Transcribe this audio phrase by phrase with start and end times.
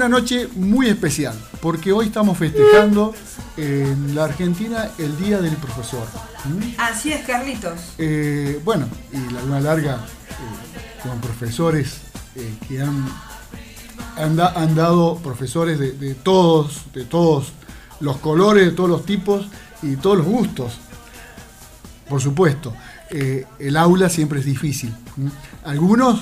[0.00, 3.14] Una noche muy especial, porque hoy estamos festejando
[3.58, 6.06] en la Argentina el Día del Profesor.
[6.78, 7.78] Así es, Carlitos.
[7.98, 12.00] Eh, bueno, y la luna larga eh, con profesores
[12.34, 13.06] eh, que han,
[14.16, 17.52] han, dado profesores de, todos, de todos
[18.00, 19.48] los colores, de todos los tipos
[19.82, 20.78] y todos los gustos.
[22.08, 22.72] Por supuesto,
[23.10, 24.94] el aula siempre es difícil.
[25.62, 26.20] Algunos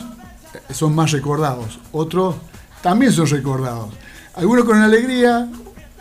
[0.72, 2.34] son más recordados, otros
[2.82, 3.94] también son recordados.
[4.34, 5.48] Algunos con alegría,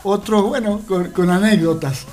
[0.04, 2.06] otros, bueno, con, anécdotas.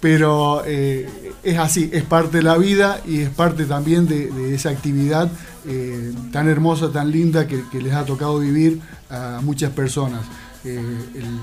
[0.00, 4.70] Pero eh, es así, es parte de la vida y es parte también de, esa
[4.70, 5.30] actividad
[5.66, 10.20] eh, tan hermosa, tan linda que, les ha tocado vivir a muchas personas.
[10.64, 10.80] Eh,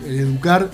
[0.06, 0.70] el, educar,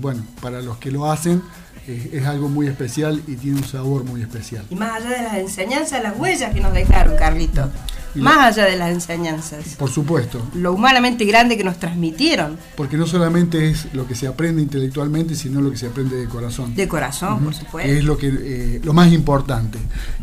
[0.00, 1.42] bueno, para los que lo hacen,
[1.86, 4.64] es algo muy especial y tiene un sabor muy especial.
[4.70, 7.70] Y más allá de las enseñanzas, las huellas que nos dejaron, Carlito.
[8.14, 9.76] Más allá de las enseñanzas.
[9.78, 10.40] Por supuesto.
[10.54, 12.56] Lo humanamente grande que nos transmitieron.
[12.76, 16.26] Porque no solamente es lo que se aprende intelectualmente, sino lo que se aprende de
[16.28, 16.74] corazón.
[16.74, 17.90] De corazón, por supuesto.
[17.90, 19.78] Es lo, que, eh, lo más importante.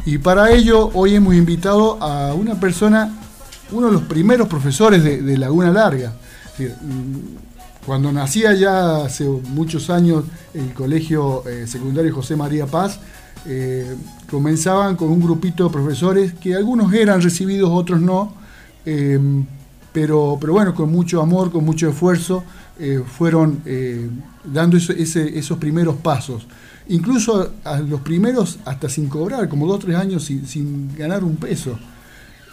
[0.06, 3.14] Y para ello, hoy hemos invitado a una persona,
[3.72, 6.14] uno de los primeros profesores de, Laguna Larga.
[6.59, 13.00] Mm, cuando nacía ya hace muchos años el colegio eh, secundario José María Paz,
[13.46, 13.96] eh,
[14.30, 18.36] comenzaban con un grupito de profesores que algunos eran recibidos, otros no,
[18.86, 19.19] eh,
[19.92, 22.44] pero, pero bueno, con mucho amor, con mucho esfuerzo,
[22.80, 23.64] eh, fueron
[24.44, 26.47] dando esos primeros pasos.
[26.88, 31.36] Incluso a, los primeros hasta sin cobrar, como dos o tres años sin, ganar un
[31.36, 31.78] peso.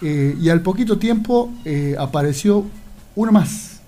[0.03, 1.53] y al poquito tiempo
[1.99, 2.65] apareció
[3.15, 3.81] uno más,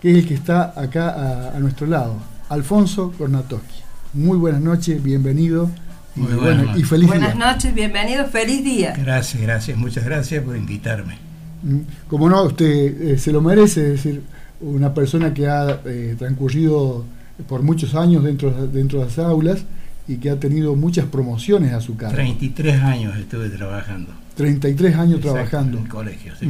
[0.00, 2.16] que es el que está acá a, nuestro lado,
[2.48, 3.80] Alfonso Cornatowski.
[4.12, 5.70] Muy buenas noches, bienvenido.
[6.14, 8.94] Muy bueno, y feliz Buenas noches, bienvenido, feliz día.
[8.96, 11.16] Gracias, gracias, muchas gracias por invitarme.
[11.62, 14.22] Mm, como no, usted eh, se lo merece, es decir,
[14.60, 17.06] una persona que ha eh, transcurrido
[17.48, 19.64] por muchos años dentro, dentro de las aulas
[20.06, 22.16] y que ha tenido muchas promociones a su cargo.
[22.16, 24.12] 33 años estuve trabajando.
[24.36, 25.78] 33 años trabajando.
[25.78, 26.46] En el colegio, sí.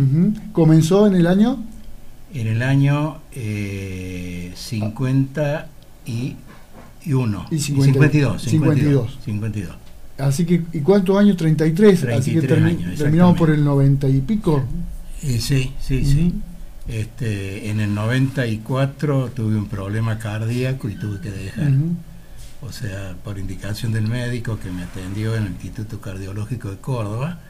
[0.52, 1.62] ¿Comenzó en el año?
[2.34, 5.68] En el año eh, 50
[6.06, 6.34] y
[7.04, 7.46] y 1.
[7.50, 9.18] Y 52, 52.
[9.24, 9.76] 52.
[10.18, 11.36] Así que, ¿y cuántos años?
[11.36, 12.04] 33.
[12.04, 14.62] Así que terminamos por el 90 y pico.
[15.22, 16.34] Eh, sí, sí, sí.
[16.88, 21.72] Este, en el 94 tuve un problema cardíaco y tuve que dejar.
[22.60, 27.40] O sea, por indicación del médico que me atendió en el Instituto Cardiológico de Córdoba,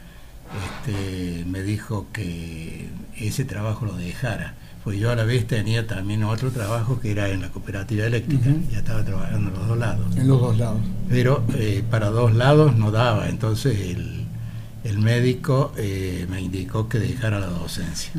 [0.85, 6.23] este, me dijo que ese trabajo lo dejara pues yo a la vez tenía también
[6.23, 10.17] otro trabajo que era en la cooperativa eléctrica, ya estaba trabajando en los dos lados.
[10.17, 10.81] En los dos lados.
[11.09, 17.39] Pero eh, para dos lados no daba, entonces el, médico eh, me indicó que dejara
[17.39, 18.11] la docencia.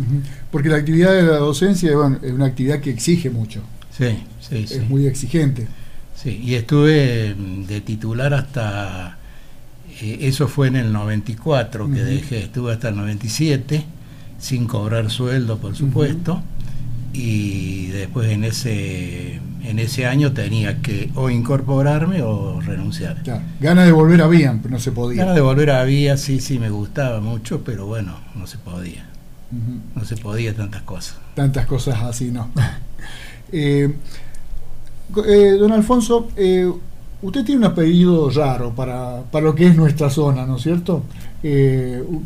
[0.51, 3.61] Porque la actividad de la docencia es una actividad que exige mucho.
[3.97, 5.69] Sí, sí, es muy exigente.
[6.17, 9.19] Sí, y estuve mm, de titular hasta,
[10.01, 13.85] eh, eso fue en el 94 que dejé, estuve hasta el 97
[14.39, 16.43] sin cobrar sueldo, por supuesto
[17.15, 23.23] y después en ese en ese año tenía que o incorporarme o renunciar.
[23.61, 25.21] Ganas de volver a Vía, pero no se podía.
[25.23, 29.07] Ganas de volver a Vía, sí, sí, me gustaba mucho, pero bueno, no se podía.
[29.95, 31.17] No se podía tantas cosas.
[31.35, 32.51] Tantas cosas así, no.
[33.57, 33.94] Eh,
[35.29, 36.69] eh, don Alfonso, eh,
[37.23, 41.05] usted tiene un apellido raro para, para, lo que es nuestra zona, ¿no es cierto?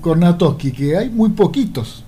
[0.00, 2.04] Kornatowski, que hay muy poquitos.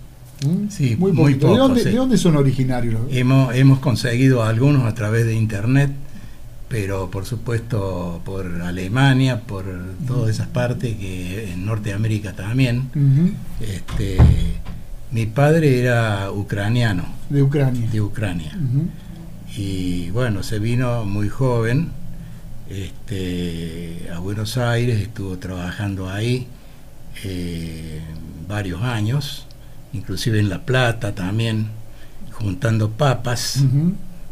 [0.47, 0.69] ¿Mm?
[0.71, 3.01] Sí, muy, muy ¿De, dónde, son originarios?
[3.11, 5.91] Hemos, hemos conseguido algunos a través de internet,
[6.69, 9.65] pero por supuesto por Alemania, por
[10.07, 12.91] todas esas partes, que en Norteamérica también.
[13.61, 14.17] este,
[15.11, 17.05] mi padre era ucraniano.
[17.29, 17.89] De Ucrania.
[17.91, 18.57] De Ucrania.
[19.57, 21.89] Y bueno, se vino muy joven
[22.71, 26.47] este, a Buenos Aires, estuvo trabajando ahí
[27.25, 28.01] eh,
[28.49, 29.49] varios años
[29.93, 31.67] inclusive en La Plata también,
[32.33, 33.63] juntando papas,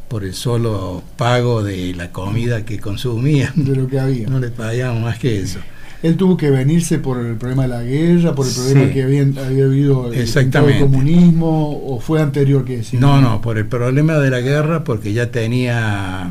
[0.08, 3.52] por el solo pago de la comida que consumían.
[3.56, 4.28] De lo que había.
[4.28, 5.58] No le pagaban más que eso.
[6.02, 8.90] Él tuvo que venirse por el problema de la guerra, por el problema Sí.
[8.92, 10.78] que había, había habido el, Exactamente.
[10.78, 13.00] el comunismo, o fue anterior que decir.
[13.00, 16.30] No, no, por el problema de la guerra, porque ya tenía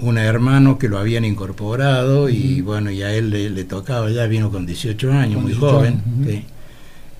[0.00, 4.26] un hermano que lo habían incorporado y bueno, y a él le, le tocaba, ya
[4.26, 5.92] vino con 18 años, Con muy 18 joven.
[5.94, 6.30] años, ujú.
[6.30, 6.44] sí.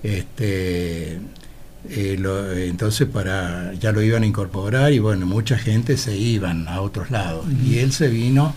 [0.03, 1.19] Este,
[1.91, 6.69] eh, lo- entonces para ya lo iban a incorporar y bueno, mucha gente se iban
[6.69, 7.47] a otros lados.
[7.65, 8.55] Y él se vino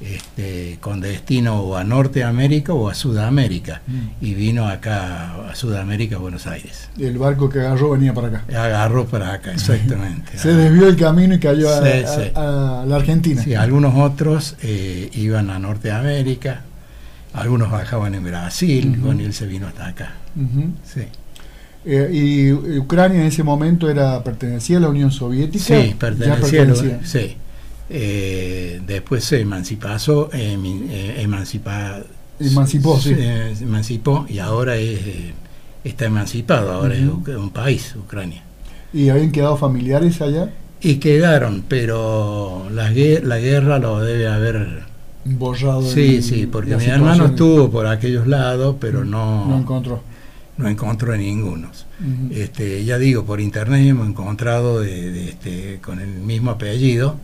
[0.00, 3.80] este, con destino o a Norteamérica o a Sudamérica.
[4.20, 6.90] Y vino acá a Sudamérica, a Buenos Aires.
[6.98, 8.44] El barco que agarró venía para acá.
[8.50, 10.36] Agarró para acá, exactamente.
[10.36, 12.30] Se desvió el camino y cayó a, Sí, a- sí.
[12.34, 13.42] a la Argentina.
[13.42, 16.62] Sí, algunos otros eh, iban a Norteamérica,
[17.32, 19.06] algunos bajaban en Brasil, Ujú.
[19.06, 20.12] bueno, y él se vino hasta acá.
[20.92, 21.02] Sí,
[21.86, 25.64] Eh, y Ucrania en ese momento era pertenecía a la Unión Soviética.
[25.64, 27.00] sí Ya pertenecía a pertenecía.
[27.04, 27.36] sí.
[27.90, 30.56] Eh, después se emancipó, eh,
[31.22, 32.02] emancipa-
[32.40, 33.14] Emancipó, sí.
[33.14, 35.34] se emancipó y ahora es, eh,
[35.84, 38.42] está emancipado, ahora es un país, Ucrania.
[38.92, 40.50] Y habían quedado familiares allá,
[40.80, 44.82] Y quedaron, pero la, la guerra lo debe haber...
[45.24, 45.82] borrado.
[45.82, 50.02] Sí, sí, porque mi hermano estuvo por aquellos lados, pero no, No encontró.
[50.56, 51.68] No encontró ninguno.
[52.00, 52.32] Ujú.
[52.32, 57.18] Este, ya digo, por internet hemos encontrado de, de este, con el mismo apellido.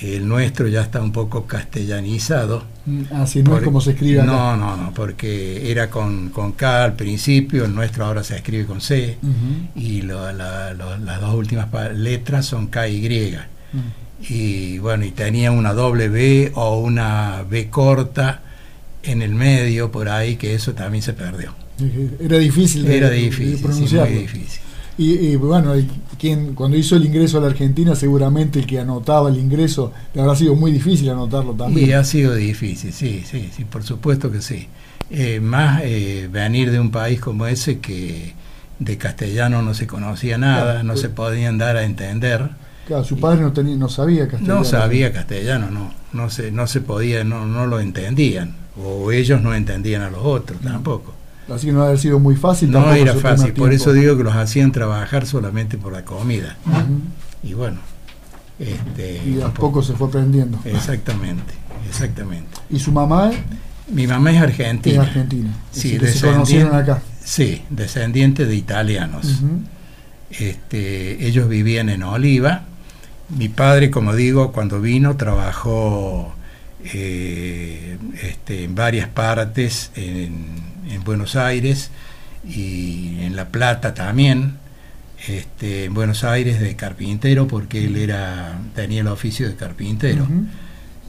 [0.00, 2.64] El nuestro ya está un poco castellanizado.
[2.86, 4.30] Mm, Así no es como se escribe acá.
[4.32, 8.64] No, no, no, porque era con, con K al principio, el nuestro ahora se escribe
[8.64, 9.18] con C.
[9.76, 13.36] Y lo- la- lo- las dos últimas letras son K y.
[13.72, 13.78] Mm.
[14.32, 18.42] Y bueno, y tenía una doble B o una B corta
[19.02, 21.54] en el medio por ahí, que eso también se perdió.
[22.20, 24.10] Era difícil de, Era de difícil, sí, pronunciarlo.
[24.12, 24.60] muy difícil.
[24.98, 25.88] Y, y, bueno, y
[26.18, 30.20] quien, cuando hizo el ingreso a la Argentina, seguramente el que anotaba el ingreso le
[30.20, 31.94] habrá sido muy difícil anotarlo Y también.
[31.94, 34.68] ha sido difícil, sí, sí, sí, por supuesto que sí.
[35.10, 38.34] Eh, más eh, venir de un país como ese que
[38.78, 42.50] de castellano no se conocía nada, Claro, no pues- se podían dar a entender.
[42.86, 44.58] Claro, su padre no, tenía, no sabía castellano.
[44.58, 49.40] No sabía castellano, no, no se, no se podía, no, no lo entendían, o ellos
[49.40, 51.14] no entendían a los otros tampoco.
[51.48, 52.70] Así que no haber sido muy fácil.
[52.70, 56.56] No era fácil, por eso digo que los hacían trabajar solamente por la comida.
[57.42, 57.78] Y bueno,
[58.58, 60.58] este, Y de a poco- se fue aprendiendo.
[60.64, 61.54] Exactamente,
[61.88, 62.50] exactamente.
[62.68, 63.30] Y su mamá
[63.92, 65.02] Mi mamá es es argentina.
[65.02, 65.50] argentina.
[65.72, 67.02] Sí, se descendiente- conocieron acá.
[67.24, 69.40] Sí, descendiente de italianos.
[70.30, 72.62] Este, ellos vivían en Oliva.
[73.36, 76.32] Mi padre, como digo, cuando vino trabajó
[76.84, 81.90] eh, este, en varias partes en, en Buenos Aires
[82.48, 84.58] y en La Plata también.
[85.28, 90.26] Este, en Buenos Aires de carpintero porque él era tenía el oficio de carpintero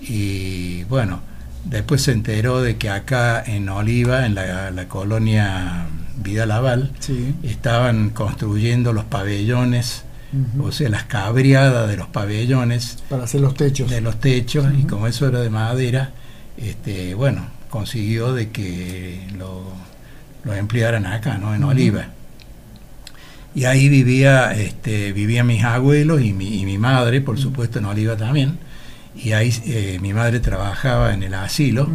[0.02, 1.22] y bueno
[1.64, 5.86] después se enteró de que acá en Oliva en la, la colonia
[6.18, 7.34] Vida Laval Sí.
[7.44, 10.04] estaban construyendo los pabellones,
[10.60, 13.90] o sea, las cabriadas de los pabellones, Para hacer los techos.
[13.90, 16.12] de los techos, y como eso era de madera,
[16.58, 19.64] este, bueno, consiguió de que lo,
[20.44, 21.56] lo emplearan acá, ¿no?
[21.56, 21.64] En.
[21.64, 22.10] Oliva.
[23.56, 27.86] Y ahí vivía, este, vivían mis abuelos y mi, y mi madre, por supuesto, en
[27.86, 28.60] Oliva también.
[29.16, 31.90] Y ahí eh, mi madre trabajaba en el asilo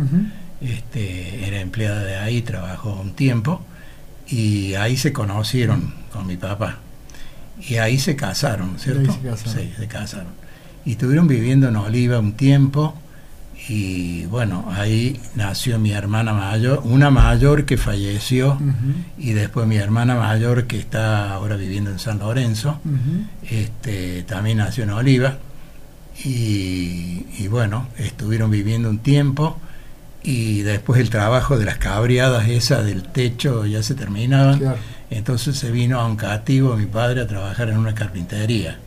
[0.61, 3.63] este, era empleada de ahí, trabajó un tiempo
[4.29, 6.79] y ahí se conocieron con mi papá.
[7.61, 9.13] Y ahí se casaron, ¿cierto?
[9.13, 9.55] se casaron.
[9.55, 10.33] Sí, se casaron.
[10.85, 12.95] Y estuvieron viviendo en Oliva un tiempo
[13.69, 18.59] y bueno, ahí nació mi hermana mayor, una mayor que falleció
[19.19, 22.79] y después mi hermana mayor que está ahora viviendo en San Lorenzo
[23.51, 25.39] este, también nació en Oliva
[26.25, 29.59] y, y bueno, estuvieron viviendo un tiempo
[30.23, 34.79] y después el trabajo de las cabriadas esa del techo ya se terminaban, Claro.
[35.11, 38.79] Entonces se vino a un cativo mi padre a trabajar en una carpintería,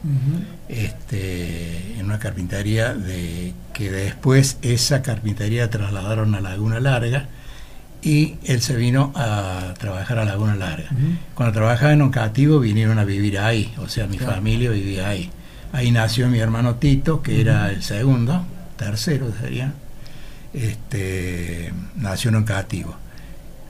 [0.67, 7.25] este, en una carpintería de que después esa carpintería trasladaron a Laguna Larga
[8.01, 10.89] y él se vino a trabajar a Laguna Larga.
[11.35, 14.35] Cuando trabajaba en un cativo vinieron a vivir ahí, o sea, mi Claro.
[14.35, 15.29] familia vivía ahí.
[15.71, 18.45] Ahí nació mi hermano Tito, que era el segundo,
[18.77, 19.73] tercero sería,
[20.53, 22.95] este, nació en un cativo.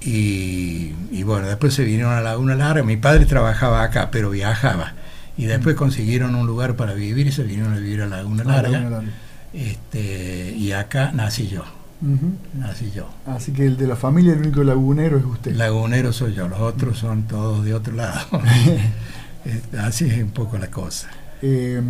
[0.02, 4.94] Y, y bueno, después se vinieron a Laguna Larga, mi padre trabajaba acá, pero viajaba.
[5.38, 8.62] Y después consiguieron un lugar para vivir y se vinieron a vivir a Laguna Ah,
[8.62, 8.80] Larga.
[8.82, 9.12] Laguna.
[9.54, 11.64] Este, y acá nací yo,
[12.58, 13.10] nací yo.
[13.26, 15.56] Así que el de la familia, el único lagunero es usted.
[15.56, 18.20] Lagunero soy yo, los otros son todos de otro lado.
[19.80, 21.08] Así es un poco la cosa.
[21.42, 21.82] Eh,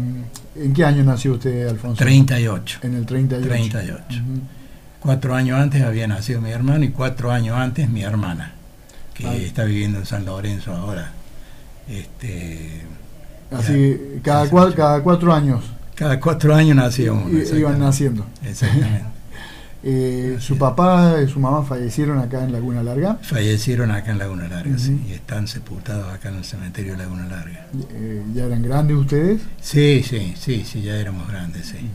[0.56, 1.98] ¿En qué año nació usted, Alfonso?
[1.98, 2.80] 38.
[2.84, 3.50] En el 38.
[3.50, 4.22] 38.
[5.00, 8.54] Cuatro años antes había nacido mi hermano y cuatro años antes mi hermana,
[9.14, 9.34] que Ah.
[9.36, 11.12] está viviendo en San Lorenzo ahora.
[11.88, 12.82] Este,
[13.52, 14.22] Así, Ya.
[14.22, 14.76] cada, Hace cua- mucho.
[14.76, 15.64] cada cuatro años
[15.96, 17.30] cada cuatro años nacía uno.
[17.58, 18.26] iban naciendo.
[18.44, 19.04] Exactamente.
[19.82, 23.18] Eh, ¿Su papá y su mamá fallecieron acá en Laguna Larga?
[23.22, 27.26] Fallecieron acá en Laguna Larga, sí, y están sepultados acá en el cementerio de Laguna
[27.28, 27.66] Larga.
[27.94, 29.42] Eh, ¿Ya eran grandes ustedes?
[29.62, 31.90] Sí, sí, sí, sí, ya éramos grandes, sí.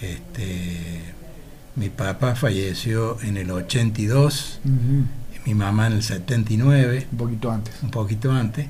[0.00, 1.00] Este,
[1.76, 5.04] mi papá falleció en el 82, Ujú,
[5.46, 7.74] mi mamá en el 79, Un poquito antes.
[7.82, 8.66] un poquito antes,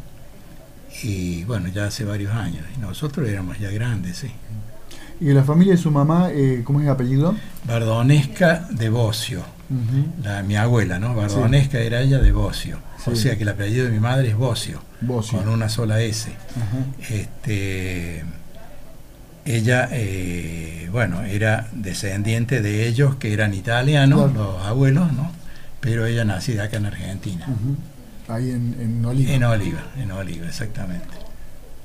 [1.02, 2.64] y bueno, ya hace varios años.
[2.76, 4.30] Y nosotros éramos ya grandes, sí.
[5.21, 7.35] ¿Y la familia de su mamá, eh, cómo es el apellido?
[7.66, 9.42] Bardonesca de Bocio,
[10.23, 11.14] la, mi abuela, ¿no?
[11.14, 12.78] Bardonesca era ella de Bocio.
[13.07, 15.38] O sea que el apellido de mi madre es Bocio, Bocio.
[15.38, 16.30] con una sola S.
[17.11, 18.25] Este,
[19.44, 24.52] ella, eh, bueno, era descendiente de ellos que eran italianos, Claro.
[24.56, 25.30] los abuelos, ¿no?
[25.80, 27.47] Pero ella nacida acá en Argentina.
[28.28, 29.32] Ahí en, en Oliva.
[29.32, 31.06] En Oliva, en Oliva, exactamente.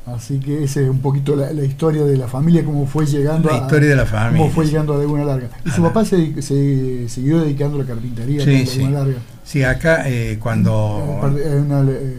[0.06, 3.50] Así que esa es un poquito la, la historia de la familia, cómo fue llegando
[3.50, 4.38] La a, historia de la familia.
[4.44, 5.50] cómo fue llegando a Laguna Larga.
[5.66, 8.66] ¿Y su papá se, se siguió dedicando a la carpintería Sí.
[8.82, 9.18] Laguna Larga?
[9.44, 11.18] Sí, acá eh, cuando...
[11.22, 12.18] par- ¿Es una eh,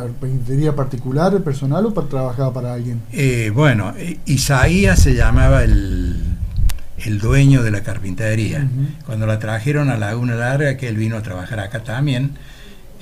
[0.00, 3.00] carpintería particular, personal o para, trabajaba para alguien?
[3.12, 6.22] eh, bueno, eh, Isaías se llamaba el,
[6.98, 8.68] el dueño de la carpintería.
[9.06, 12.32] Cuando la trajeron a Laguna Larga, que él vino a trabajar acá también,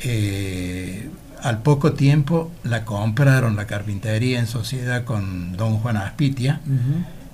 [0.04, 1.08] eh,
[1.42, 6.60] al poco tiempo la compraron la carpintería en sociedad con don Juan Aspitia,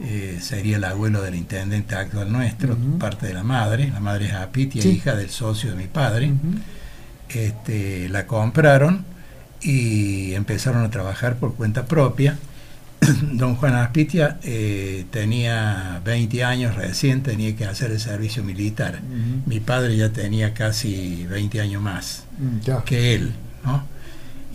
[0.00, 4.33] eh, sería el abuelo del intendente actual nuestro, parte de la madre, la madre es
[4.35, 4.91] Aspitia, Sí.
[4.91, 6.33] hija del socio de mi padre,
[7.29, 9.05] este, la compraron
[9.62, 12.38] y empezaron a trabajar por cuenta propia.
[13.33, 19.00] Don Juan Aspitia eh, tenía 20 años recién, tenía que hacer el servicio militar.
[19.47, 22.85] Mi padre ya tenía casi 20 años más Mm, ya.
[22.85, 23.33] que él,
[23.65, 23.85] ¿no?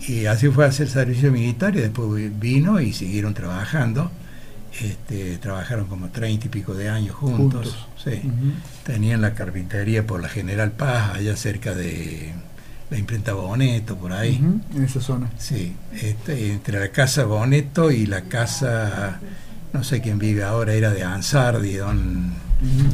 [0.06, 4.10] Y así fue a hacer servicio militar y después vino y siguieron trabajando.
[4.80, 7.66] Este, trabajaron como 30 y pico de años juntos.
[7.70, 7.88] Juntos.
[8.02, 8.20] sí.
[8.84, 12.32] Tenían la carpintería por la General Paz, allá cerca de
[12.94, 14.40] la imprenta Boneto, por ahí.
[14.40, 15.28] Ujú, En esa zona.
[15.36, 19.18] Sí, este, entre la casa Boneto y la casa,
[19.72, 22.32] no sé quién vive ahora, era de Ansardi, don...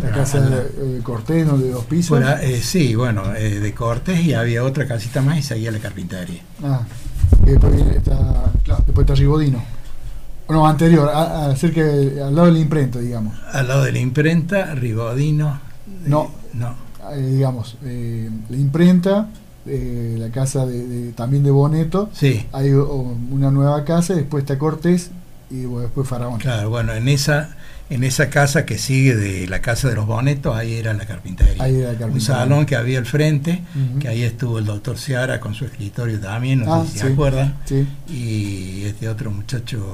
[0.02, 1.56] La casa de Cortés, ¿no?
[1.58, 2.18] de dos pisos.
[2.18, 5.70] por a- eh, sí, bueno, eh, de Cortés y había otra casita más y seguía
[5.70, 6.40] la carpintería.
[6.64, 6.80] Ah,
[7.44, 8.16] que después viene- está,
[8.64, 9.62] claro, después está Ribodino.
[10.48, 13.34] No, anterior, a- a- cerca de- al lado de la imprenta, digamos.
[13.52, 15.60] Al lado de la imprenta, Rigodino.
[15.86, 16.32] eh, No.
[16.54, 16.74] no.
[17.12, 19.28] Eh, digamos, eh, la imprenta,
[19.70, 24.42] eh, la casa de, de- también de Boneto, Sí, hay o- una nueva casa, después
[24.42, 25.10] está Cortés
[25.50, 26.38] y bueno, después Faraón.
[26.38, 27.56] claro, bueno, en esa,
[27.88, 31.62] en esa casa que sigue de la casa de los Bonetos, ahí era la carpintería.
[31.62, 33.62] Ahí era la Un salón que había al frente,
[33.98, 37.06] que ahí estuvo el doctor Seara con su escritorio también, no Ah, sé si sí.
[37.06, 37.54] se acuerdan.
[37.64, 37.86] Sí.
[38.08, 39.84] Y este otro muchacho,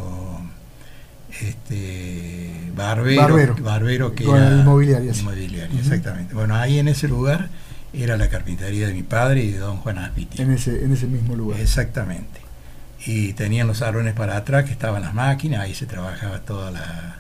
[1.41, 3.57] este Barbero, Barbero.
[3.61, 5.11] Barbero que Con era inmobiliaria,
[5.79, 6.35] exactamente.
[6.35, 7.49] Bueno, ahí en ese lugar
[7.93, 10.43] era la carpintería de mi padre y de don Juan Aspiti.
[10.43, 11.61] En ese, en ese mismo lugar.
[11.61, 12.41] Exactamente.
[13.07, 17.17] Y tenían los salones para atrás, que estaban las máquinas, ahí se trabajaba toda la,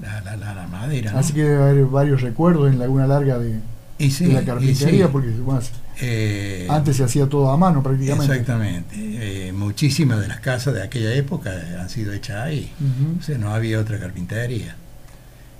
[0.00, 1.12] la, la- madera.
[1.12, 1.18] ¿no?
[1.18, 3.60] Así que debe haber varios recuerdos en Laguna Larga de,
[3.98, 5.60] y sí, de la y carpintería, sí, porque bueno,
[6.00, 8.32] eh, antes se hacía todo a mano prácticamente.
[8.32, 8.96] Exactamente.
[8.98, 12.72] Eh, muchísimas de las casas de aquella época han sido hechas ahí.
[12.80, 13.18] Ujú.
[13.20, 14.76] O sea, no había otra carpintería.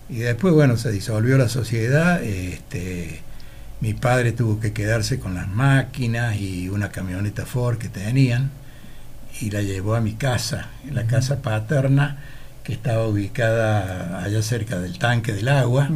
[0.08, 2.22] Y después, bueno, se disolvió la sociedad.
[2.22, 3.20] Este,
[3.84, 8.50] mi padre tuvo que quedarse con las máquinas y una camioneta Ford que tenían
[9.42, 12.16] y la llevó a mi casa, en la casa paterna
[12.62, 15.90] que estaba ubicada allá cerca del tanque del agua,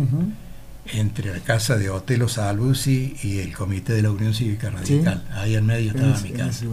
[0.92, 5.24] entre la casa de Otelo Salvusi y el Comité de la Unión Cívica Radical.
[5.32, 6.66] Ahí en medio estaba mi casa.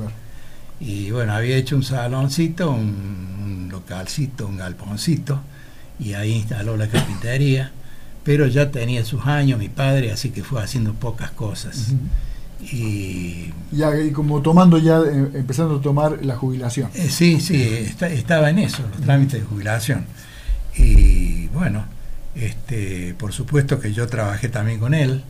[0.82, 2.90] Y bueno, había hecho un saloncito, un,
[3.42, 5.40] un localcito, un galponcito,
[5.98, 7.72] y ahí instaló la carpintería,
[8.26, 11.94] pero ya tenía sus años mi padre, así que fue haciendo pocas cosas.
[12.62, 16.90] Y Ya, y como tomando ya, eh, empezando a tomar la jubilación.
[16.96, 20.06] eh, sí, sí, esta- estaba en eso, los trámites de jubilación.
[20.78, 21.86] Y bueno,
[22.36, 25.24] este, por supuesto que yo trabajé también con él.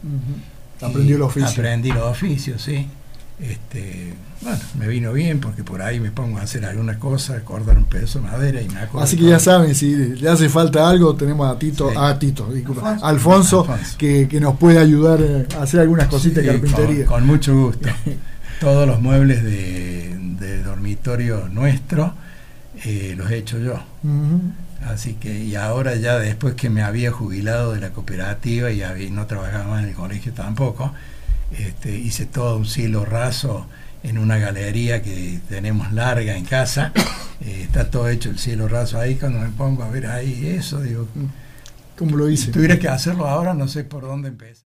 [0.81, 1.49] Aprendió el Y oficio.
[1.49, 2.87] Aprendí los oficios, sí.
[3.39, 7.77] Este, bueno, me vino bien porque por ahí me pongo a hacer alguna cosa, cortar
[7.77, 9.03] un pedazo de madera y me acuerdo.
[9.05, 11.95] Así que ya saben, si le hace falta algo, tenemos a Tito, Sí.
[11.99, 13.05] a Tito, disculpa, Alfonso.
[13.05, 13.97] Alfonso, Alfonso.
[13.97, 17.05] Que, que nos puede ayudar eh, a hacer algunas cositas Sí, de carpintería.
[17.05, 17.89] Con, con mucho gusto.
[18.61, 22.13] Todos los muebles de, de dormitorio nuestro
[22.85, 23.81] eh, los he hecho yo.
[24.85, 29.25] Así que, y ahora ya después que me había jubilado de la cooperativa y no
[29.25, 30.93] trabajaba más en el colegio tampoco,
[31.51, 33.67] este, hice todo un cielo raso
[34.03, 36.91] en una galería que tenemos larga en casa.
[37.41, 39.15] Eh, está todo hecho el cielo raso ahí.
[39.15, 41.05] Cuando me pongo a ver ahí eso, digo,
[41.97, 42.45] ¿cómo lo hice?
[42.45, 44.65] Si tuviera que hacerlo ahora, no sé por dónde empezar.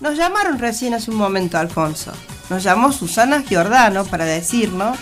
[0.00, 2.12] Nos llamaron recién hace un momento, Alfonso.
[2.50, 4.98] Nos llamó Susana Giordano para decirnos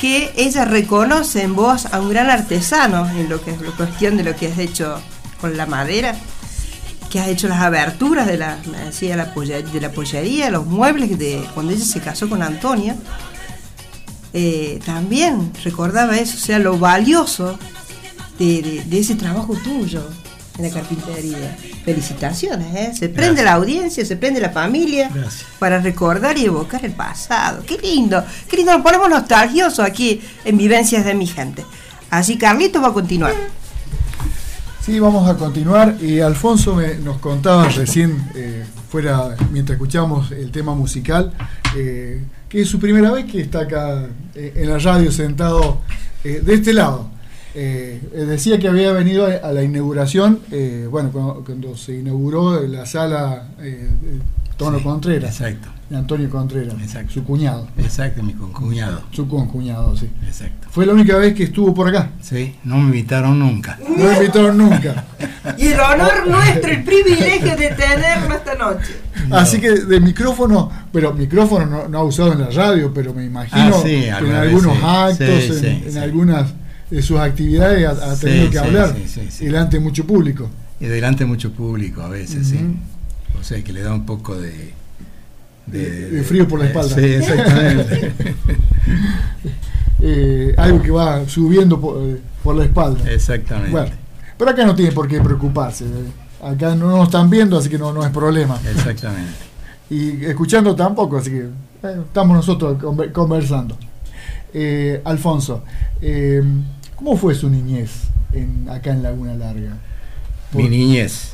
[0.00, 4.16] que ella reconoce en vos a un gran artesano en lo que es la cuestión
[4.16, 5.00] de lo que has hecho
[5.40, 6.14] con la madera,
[7.10, 11.44] que has hecho las aberturas de la, decía, la de la pollería, los muebles de
[11.54, 12.94] cuando ella se casó con Antonio.
[14.32, 17.58] Eh, también recordaba eso, o sea, lo valioso
[18.38, 20.02] de ese trabajo tuyo
[20.60, 21.56] en la carpintería.
[21.84, 22.92] Felicitaciones, ¿eh?
[22.96, 25.10] Se prende la audiencia, se prende la familia
[25.58, 27.62] para recordar y evocar el pasado.
[27.66, 31.64] Qué lindo, qué lindo, nos ponemos nostalgiosos aquí en Vivencias de mi gente.
[32.10, 33.34] Así Carlitos va a continuar.
[34.80, 35.96] Sí, vamos a continuar.
[36.00, 41.32] Y Alfonso me, nos contaba recién, eh, fuera, mientras escuchábamos el tema musical,
[41.76, 45.82] eh, que es su primera vez que está acá eh, en la radio sentado
[46.24, 47.10] de este lado.
[47.54, 51.10] Eh, decía que había venido a, la inauguración, eh, bueno,
[51.44, 53.48] cuando, se inauguró la sala
[54.60, 55.40] Tono Contreras.
[55.40, 55.68] Exacto.
[55.88, 57.14] De Antonio Contreras, exacto.
[57.14, 57.66] su cuñado.
[57.78, 59.02] Exacto, mi concuñado.
[59.10, 60.10] Su concuñado, sí.
[60.22, 60.68] Exacto.
[60.70, 62.10] Fue la única vez que estuvo por acá.
[62.20, 63.78] Sí, no me invitaron nunca.
[63.80, 65.06] No me invitaron nunca.
[65.56, 68.96] y el honor nuestro, el privilegio de tenerlo esta noche.
[69.30, 73.76] Así que de micrófono, pero micrófono no, ha usado en la radio, pero me imagino
[73.78, 76.52] ah, que en algunos actos, en algunas
[76.90, 78.94] de sus actividades ha, tenido que hablar
[79.40, 80.50] delante de mucho público.
[80.78, 82.58] Y delante de mucho público a veces, sí.
[83.40, 84.74] O sea que le da un poco de...
[85.66, 86.94] De, frío por la espalda.
[86.94, 88.12] Sí, exactamente.
[90.02, 93.12] Eh, algo que va subiendo por, la espalda.
[93.12, 93.70] Exactamente.
[93.70, 93.90] Bueno,
[94.38, 95.84] pero acá no tiene por qué preocuparse.
[96.42, 98.58] Acá no nos están viendo, así que no, no es problema.
[98.68, 99.34] Exactamente.
[99.90, 101.48] Y escuchando tampoco, así que
[101.82, 103.76] estamos nosotros conversando.
[104.54, 105.64] Eh, Alfonso,
[106.00, 106.42] eh,
[107.00, 107.92] ¿Cómo fue su niñez
[108.68, 109.78] acá en Laguna Larga?
[110.52, 111.32] Mi niñez.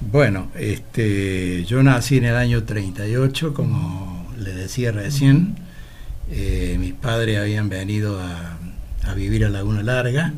[0.00, 5.56] Bueno, este, yo nací en el año 38, como le decía recién.
[6.30, 8.58] Eh, mis padres habían venido a,
[9.16, 10.32] vivir a Laguna Larga.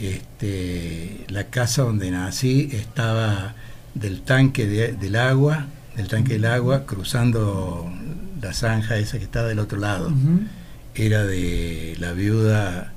[0.00, 3.54] Este, la casa donde nací estaba
[3.94, 7.92] del tanque del agua, del tanque del agua, cruzando
[8.40, 10.12] la zanja esa que está del otro lado.
[10.94, 12.92] Era de la viuda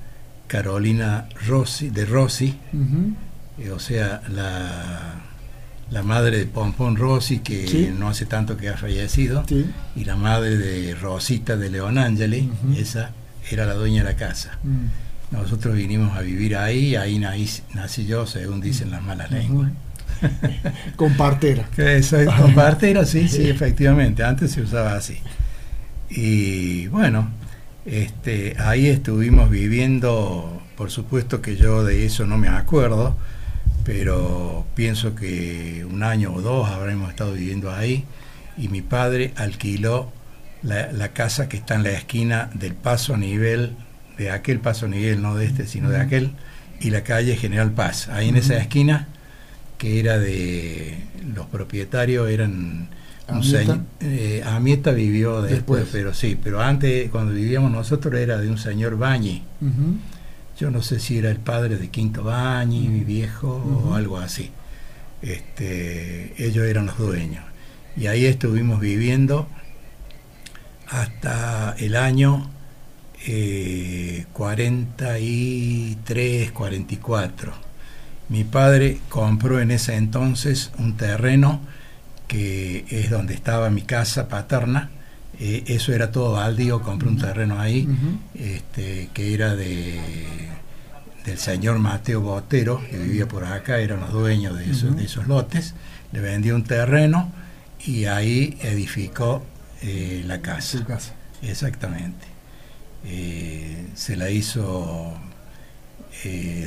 [0.48, 2.56] Carolina Rossi, de Rossi,
[3.58, 5.31] eh, o sea, la,
[5.92, 9.44] la, madre de Pompón Rossi, que no hace tanto que ha fallecido,
[9.96, 13.12] y la madre de Rosita de León Angeli, esa
[13.50, 14.58] era la dueña de la casa.
[14.64, 15.36] Mm.
[15.36, 19.72] Nosotros vinimos a vivir ahí, ahí nací, yo, según dicen las malas lenguas.
[20.98, 21.68] con partera.
[22.38, 24.24] con partera, sí, sí, efectivamente.
[24.24, 25.18] Antes se usaba así.
[26.10, 27.30] Y bueno,
[27.86, 33.16] este, ahí estuvimos viviendo, por supuesto que yo de eso no me acuerdo,
[33.84, 38.06] pero pienso que un año o dos habremos estado viviendo ahí
[38.58, 40.12] y mi padre alquiló
[40.64, 43.76] la, casa que está en la esquina del paso nivel,
[44.18, 46.32] de aquel paso nivel, no de este, sino de aquel,
[46.80, 48.10] y la calle General Paz.
[48.10, 49.08] Ahí en esa esquina,
[49.78, 50.98] que era de
[51.34, 52.90] los propietarios, eran
[54.02, 58.98] eh, Amieta vivió después, pero sí, pero antes, cuando vivíamos nosotros, era de un señor
[58.98, 59.44] Bañi.
[60.62, 64.52] Yo no sé si era el padre de Quinto Bañi, mi viejo, o algo así.
[65.24, 67.44] Este, ellos eran los dueños.
[67.98, 69.48] Y ahí estuvimos viviendo
[70.88, 72.52] hasta el año
[74.34, 77.54] 43, eh, 44.
[78.30, 81.60] Mi padre compró en ese entonces un terreno
[82.28, 84.92] que es donde estaba mi casa paterna.
[85.44, 87.88] Eh, eso era todo baldío, compré un terreno ahí,
[88.36, 90.00] este, que era de
[91.26, 95.28] del señor Mateo Botero, que vivía por acá, eran los dueños de esos, de esos
[95.28, 95.74] lotes,
[96.12, 97.32] le vendió un terreno
[97.86, 99.44] y ahí edificó
[99.82, 100.84] eh, la casa.
[100.86, 101.14] casa.
[101.42, 102.28] Exactamente.
[103.06, 105.14] Eh, se la hizo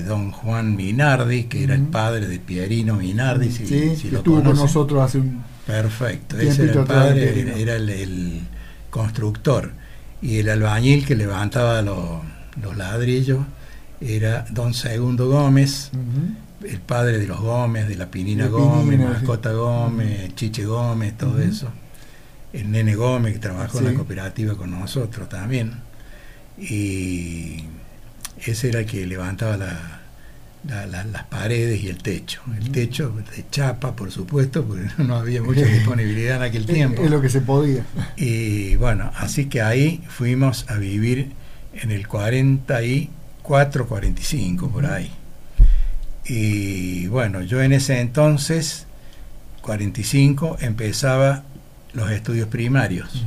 [0.07, 5.01] don Juan Minardi, que era el padre de Pierino Minardi, si, sí, estuvo con nosotros
[5.01, 8.43] hace un Perfecto, ese era el padre, era el,
[8.95, 9.73] constructor.
[10.23, 13.41] Y el albañil que levantaba los, ladrillos
[14.01, 15.91] era don Segundo Gómez,
[16.63, 21.69] el padre de los Gómez, de la Pinina Gómez, Mascota Gómez, Chiche Gómez, todo eso.
[22.53, 25.73] El nene Gómez que trabajó en la cooperativa con nosotros también.
[26.57, 27.65] y
[28.47, 29.57] ese era el que levantaba
[30.67, 32.43] las paredes y el techo.
[32.57, 37.03] El techo de chapa, por supuesto, porque no había mucha disponibilidad en aquel tiempo.
[37.03, 37.85] Es lo que se podía.
[38.17, 41.33] Y bueno, así que ahí fuimos a vivir
[41.75, 45.11] en el 44, 45, por ahí.
[46.27, 48.87] Y bueno, yo en ese entonces,
[49.63, 51.45] 45, empezaba
[51.93, 53.25] los estudios primarios.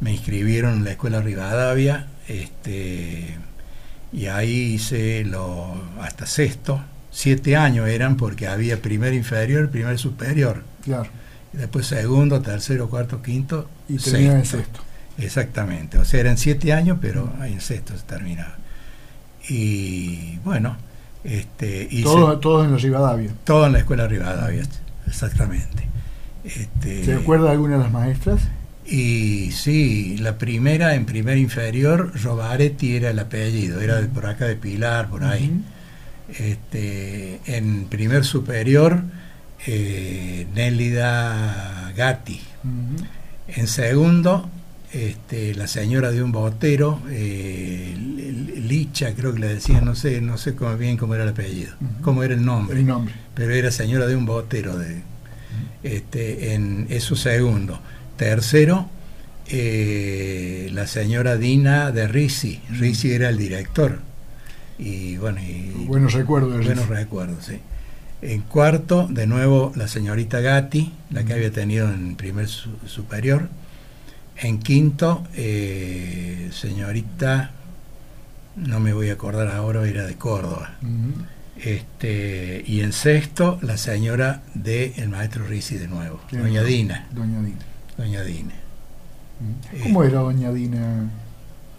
[0.00, 3.36] Me inscribieron en la escuela Rivadavia, este,
[4.12, 10.64] y ahí hice lo, hasta sexto, siete años eran porque había primer inferior, primer superior.
[10.84, 11.08] Claro.
[11.52, 13.68] Y después segundo, tercero, cuarto, quinto.
[13.88, 14.80] Y terminaba en sexto.
[15.18, 18.56] Exactamente, o sea, eran siete años, pero ahí en sexto se terminaba.
[19.48, 20.76] Y bueno,
[21.24, 23.30] este, todo, todo en la Rivadavia.
[23.44, 24.64] Todo en la escuela Rivadavia,
[25.06, 25.88] exactamente.
[26.44, 28.42] Este, ¿Se acuerda alguna de las maestras?
[28.88, 34.46] Y sí, la primera en primer inferior, Robaretti era el apellido, era de por acá
[34.46, 35.60] de Pilar, por ahí.
[36.28, 39.02] este, en primer superior,
[39.66, 42.40] eh, Nélida Gatti.
[43.48, 44.48] En segundo,
[44.92, 50.36] este, la señora de un botero, eh, Licha, creo que le decían, no sé, no
[50.38, 52.78] sé cómo, bien cómo era el apellido, cómo era el nombre.
[52.78, 53.14] El nombre.
[53.34, 55.02] Pero era señora de un botero, de,
[55.82, 57.80] este, en eso segundo.
[58.16, 58.88] Tercero,
[59.48, 62.60] eh, la señora Dina de Risi.
[62.70, 64.00] Risi era el director.
[64.78, 66.64] Y bueno, y, buenos recuerdos.
[66.64, 67.60] Buenos recuerdos, sí.
[68.22, 73.48] En cuarto, de nuevo, la señorita Gatti, la que había tenido en primer superior.
[74.38, 77.52] En quinto, eh, señorita,
[78.56, 80.76] no me voy a acordar ahora, era de Córdoba.
[81.62, 87.06] este, y en sexto, la señora del el maestro Risi de nuevo, doña Dina.
[87.12, 87.65] Doña Dina.
[87.96, 88.54] Doña Dina.
[89.82, 91.10] ¿Cómo era Doña Dina?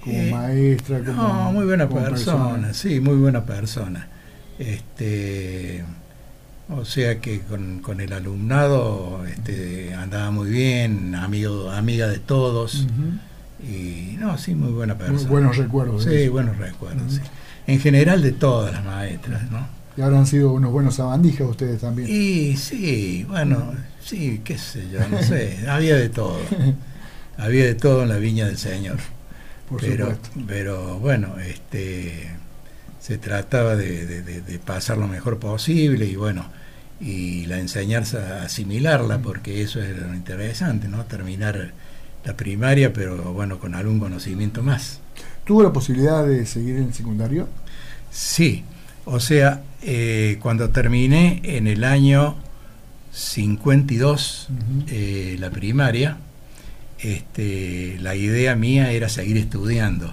[0.02, 4.08] Como eh, maestra, como, no, muy buena persona, sí, muy buena persona.
[4.60, 5.84] Este,
[6.70, 12.88] o sea que con, el alumnado este, andaba muy bien, amigo, amiga de todos.
[13.62, 15.30] Y no, sí, muy buena persona.
[15.30, 16.04] buenos recuerdos.
[16.04, 17.14] Sí, buenos recuerdos.
[17.14, 17.22] sí.
[17.66, 19.77] En general de todas las maestras, ¿no?
[19.98, 22.08] Y habrán sido unos buenos sabandijas ustedes también.
[22.10, 26.38] Y sí, bueno, sí, qué sé yo, no sé, había de todo.
[27.38, 28.98] había de todo en la viña del Señor.
[29.68, 30.30] Por pero, supuesto.
[30.48, 32.30] pero bueno, este
[33.00, 36.46] se trataba de, pasar lo mejor posible y bueno,
[37.00, 41.06] y la enseñanza a asimilarla, porque eso es lo interesante, ¿no?
[41.06, 41.72] Terminar
[42.24, 45.00] la primaria, pero bueno, con algún conocimiento más.
[45.46, 47.48] ¿Tuvo la posibilidad de seguir en el secundario?
[48.12, 48.66] Sí,
[49.08, 52.36] o sea, eh, cuando terminé en el año
[53.12, 54.48] 52
[54.90, 56.18] eh, la primaria,
[57.00, 60.12] este, la idea mía era seguir estudiando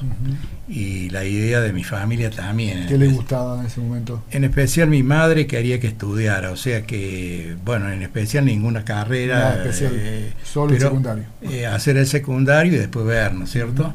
[0.69, 2.87] y la idea de mi familia también.
[2.87, 4.23] ¿Qué le gustaba en ese momento?
[4.31, 9.57] En especial mi madre quería que estudiara, o sea que, bueno, en especial ninguna carrera.
[9.57, 11.25] especial, eh, solo el secundario.
[11.43, 13.93] Eh, hacer el secundario y después ver, ¿no es cierto?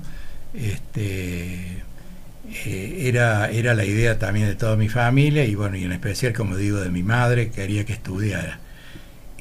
[0.53, 1.78] Este,
[2.65, 6.33] eh, era, era la idea también de toda mi familia y bueno, y en especial,
[6.33, 8.59] como digo, de mi madre, quería que estudiara.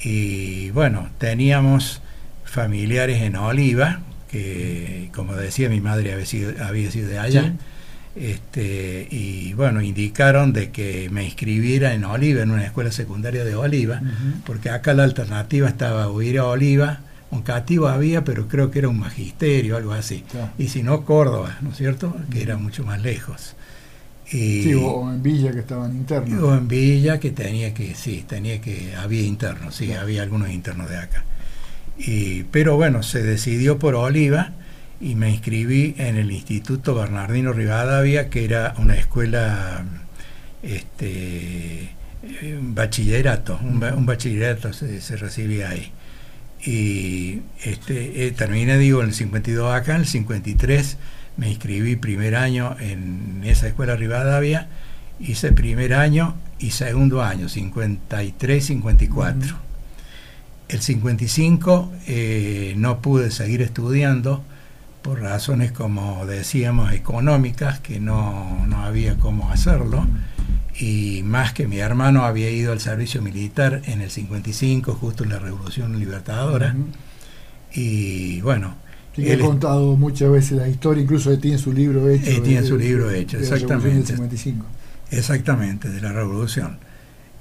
[0.03, 2.03] Y bueno, teníamos
[2.44, 7.55] familiares en Oliva, que como decía mi madre había sido, había sido de allá,
[8.14, 13.55] este, y bueno, indicaron de que me inscribiera en Oliva, en una escuela secundaria de
[13.55, 14.01] Oliva,
[14.44, 18.79] porque acá la alternativa estaba o ir a Oliva, un cativo había, pero creo que
[18.79, 20.25] era un magisterio, algo así,
[20.59, 23.55] y si no, Córdoba, ¿no es cierto?, que era mucho más lejos.
[24.31, 26.43] Y, o en Villa que estaban internos.
[26.43, 30.91] O en Villa que tenía que, sí, tenía que, había internos, sí, había algunos internos
[30.91, 31.25] de acá
[32.51, 34.53] pero bueno, se decidió por Oliva
[35.01, 39.85] y me inscribí en el Instituto Bernardino Rivadavia, que era una escuela,
[40.62, 41.91] este,
[42.59, 45.93] un bachillerato, un, bachillerato se, recibía ahí.
[46.64, 50.97] Y este, eh, terminé, digo, en el 52 acá, en el 53
[51.38, 54.68] me inscribí primer año en esa escuela Rivadavia,
[55.21, 59.57] hice primer año y segundo año, 53, 54.
[60.68, 64.42] El 55 eh, no pude seguir estudiando
[65.03, 70.07] por razones, como decíamos, económicas, que no, había cómo hacerlo,
[70.79, 75.31] y más que mi hermano había ido al servicio militar en el 55, justo en
[75.31, 76.75] la Revolución Libertadora,
[77.73, 78.77] y bueno...
[79.17, 82.31] he contado muchas veces la historia, incluso tiene su libro hecho.
[82.31, 84.12] Eh, tiene su libro hecho, exactamente.
[84.12, 84.64] 55.
[85.11, 86.79] Exactamente, de la Revolución.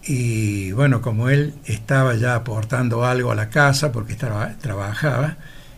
[0.07, 5.37] Y bueno, como él estaba ya aportando algo a la casa porque estaba, trabajaba,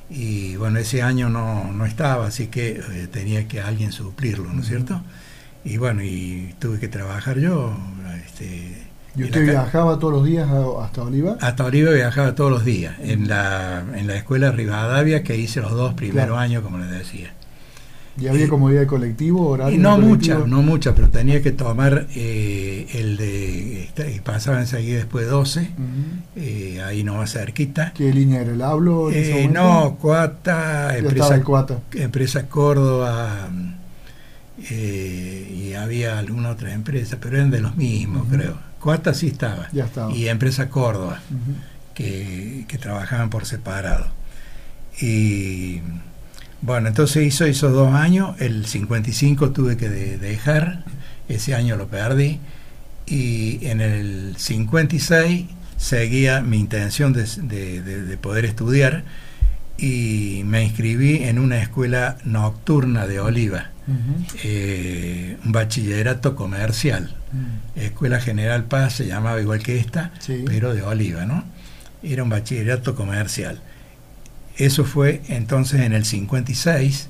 [0.10, 4.62] y bueno, ese año no, no estaba, así que eh, tenía que alguien suplirlo, ¿no
[4.62, 5.02] es cierto?
[5.64, 7.74] Y bueno, y tuve que trabajar yo.
[8.26, 10.48] Este, ¿Y usted viajaba todos los días
[10.82, 11.38] hasta Oliva?
[11.42, 15.72] Hasta Oliva viajaba todos los días, en la, en la escuela Rivadavia, que hice los
[15.72, 17.34] dos primeros años, como les decía.
[18.20, 19.80] ¿Y había comodidad de colectivo, horario?
[19.80, 23.84] no mucha, no mucha, pero tenía que tomar eh, el de.
[23.84, 25.70] Este, pasaba enseguida después de 12,
[26.36, 27.94] eh, ahí no más cerquita.
[27.94, 29.10] ¿Qué línea era el hablo?
[29.12, 31.80] Eh, no, Cuata, empresa, Cuata.
[31.94, 33.50] empresa Córdoba,
[34.70, 38.58] y había alguna otra empresa, pero eran de los mismos, creo.
[38.80, 39.70] Cuata sí estaba.
[39.72, 40.14] Ya estaba.
[40.14, 41.22] Y empresa Córdoba,
[41.94, 44.08] que, que trabajaban por separado.
[45.02, 45.82] Y
[46.62, 50.84] bueno, entonces hizo esos dos años, el 55 tuve que dejar,
[51.30, 52.40] ese año lo perdí,
[53.06, 55.46] y en el 56
[55.78, 59.04] seguía mi intención de, poder estudiar
[59.78, 63.70] y me inscribí en una escuela nocturna de Oliva,
[64.44, 67.16] eh, un bachillerato comercial.
[67.76, 70.12] Escuela General Paz se llamaba igual que esta,
[70.46, 71.44] pero de Oliva, ¿no?
[72.02, 73.60] Era un bachillerato comercial.
[74.58, 77.08] Eso fue entonces en el 56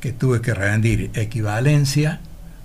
[0.00, 2.20] que tuve que rendir equivalencia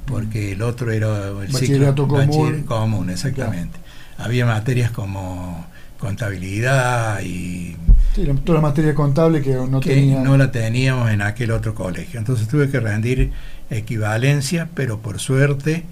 [0.06, 2.64] porque el otro era el ciclo común.
[2.64, 3.80] común, exactamente.
[4.18, 5.66] Había materias como
[5.98, 7.76] contabilidad y
[8.16, 10.22] sí, toda la materia contable que no tenía...
[10.22, 12.20] no la teníamos en aquel otro colegio.
[12.20, 13.32] Entonces tuve que rendir
[13.70, 15.86] equivalencia, pero por suerte,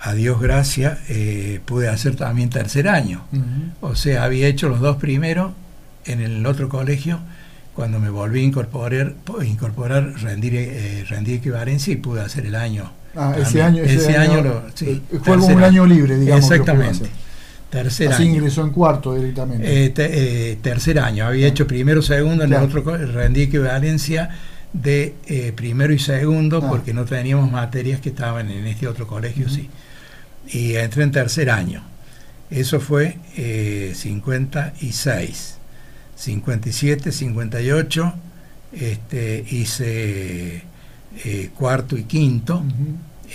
[0.00, 3.24] a Dios gracias, eh, pude hacer también tercer año.
[3.80, 5.52] O sea, había hecho los dos primeros
[6.04, 7.20] en el otro colegio
[7.74, 12.92] cuando me volví a incorporar, incorporar rendir, eh, rendir equivalencia y pude hacer el año.
[13.16, 16.44] Ah, ese año, ese, año, lo, sí, fue un año libre, digamos.
[16.44, 17.08] Exactamente.
[17.74, 19.86] Tercer Así ingresó en cuarto directamente.
[19.86, 24.30] Eh, eh, tercer año, había hecho primero, segundo, en el otro rendí equivalencia
[24.72, 26.68] de primero y segundo ah.
[26.68, 29.68] porque no teníamos materias que estaban en este otro colegio, sí.
[30.48, 31.82] Y entré en tercer año.
[32.50, 33.18] Eso fue
[33.94, 35.54] 56.
[36.16, 38.14] 57, 58,
[38.72, 40.62] este, hice
[41.24, 42.62] eh, cuarto y quinto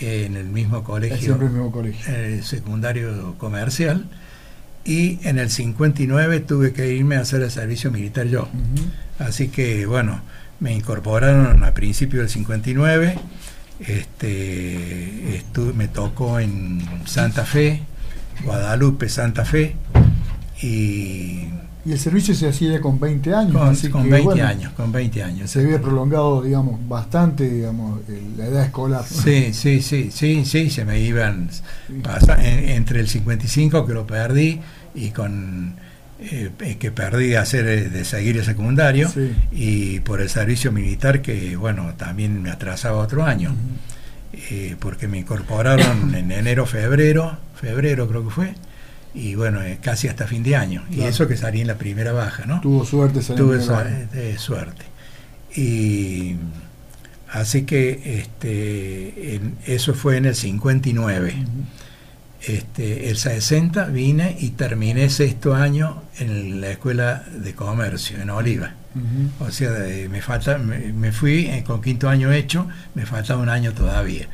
[0.02, 1.38] en el mismo colegio,
[2.08, 4.08] el secundario comercial,
[4.90, 8.50] y en el 59 tuve que irme a hacer el servicio militar yo.
[9.20, 10.20] Así que bueno,
[10.60, 13.16] me incorporaron a principios del 59,
[13.82, 15.44] este,
[15.76, 17.84] me tocó en Santa Fe,
[18.44, 19.76] Guadalupe, Santa Fe,
[20.64, 21.50] y
[21.86, 23.82] y el servicio se hacía con 20 años.
[23.90, 25.50] Con, 20 años, con 20 años.
[25.50, 28.02] Se había prolongado, digamos, bastante, digamos,
[28.38, 29.06] la edad escolar.
[29.06, 31.50] Sí, sí, sí, sí, sí, se me iban
[32.42, 34.60] entre el 55 que lo perdí
[34.96, 35.76] y con
[36.20, 39.12] eh, que perdí hacer eh, de seguir el secundario
[39.52, 43.56] y por el servicio militar que bueno también me atrasaba otro año
[44.34, 48.54] eh, porque me incorporaron en enero febrero febrero creo que fue
[49.14, 50.86] y bueno, eh, casi hasta fin de año.
[50.92, 52.62] Y eso que salí en la primera baja, ¿no?
[52.62, 53.60] Tuvo suerte, Tuve
[54.38, 54.86] suerte.
[55.56, 56.36] Y
[57.32, 61.34] así que este, eso fue en el 59.
[62.42, 68.74] Este, el 60 vine y terminé sexto año en la escuela de comercio, en Oliva.
[69.40, 69.72] O sea,
[70.10, 74.28] me, falta, me, fui eh, con quinto año hecho, me faltaba un año todavía.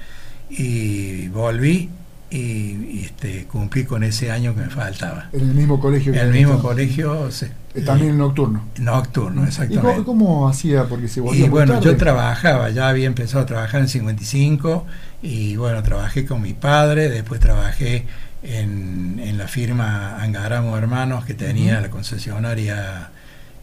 [0.50, 1.89] Y volví
[2.32, 5.30] y, este, cumplí con ese año que me faltaba.
[5.34, 6.13] ¿En el mismo colegio?
[6.13, 7.30] En el mismo colegio.
[7.76, 8.65] Eh, también nocturno.
[8.80, 10.02] Nocturno, exactamente.
[10.02, 10.86] ¿Y cómo, hacía?
[10.86, 14.86] Porque se Y bueno, yo trabajaba, ya había empezado a trabajar en 55
[15.26, 18.06] y bueno, trabajé con mi padre, después trabajé
[18.44, 23.10] en, en la firma Angaramo Hermanos que tenía la concesionaria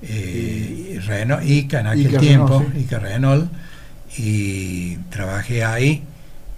[0.03, 3.53] eh, Renault, ICA en aquel tiempo, Renault, ICA Renault,
[4.19, 6.03] y trabajé ahí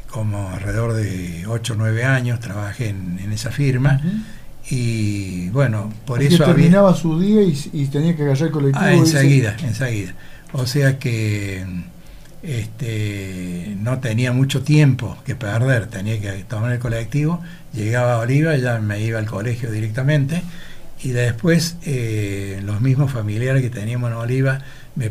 [0.09, 4.01] como alrededor de 8 o 9 años trabajé en, esa firma.
[4.71, 6.45] Y bueno, por eso.
[6.45, 8.85] terminaba su día y, tenía que agarrar el colectivo.
[8.85, 10.15] Ah, enseguida, enseguida.
[10.53, 11.67] O sea que
[12.45, 17.41] este, no tenía mucho tiempo que perder, tenía que tomar el colectivo.
[17.73, 20.43] Llegaba a Oliva, ya me iba al colegio directamente.
[21.03, 24.61] Y después eh, los mismos familiares que teníamos en Oliva
[24.95, 25.11] me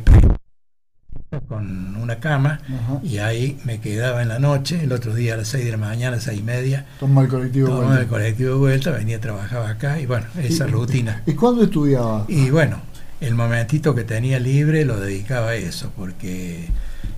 [1.47, 2.59] con una cama
[3.01, 5.77] y ahí me quedaba en la noche, el otro día a las 6 de la
[5.77, 6.85] mañana, a las 6 y media.
[6.99, 8.01] Tomaba el colectivo de vuelta.
[8.01, 11.23] el colectivo de vuelta, venía, trabajaba acá y bueno, esa rutina.
[11.25, 12.25] ¿Y cuándo estudiaba?
[12.27, 12.77] Y bueno,
[13.19, 16.69] el momentito que tenía libre lo dedicaba a eso, porque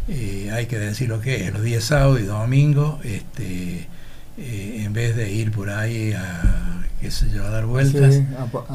[0.07, 3.87] eh, hay que decir lo que es, los días sábados y domingos, este,
[4.37, 8.15] eh, en vez de ir por ahí a qué sé yo, a dar vueltas.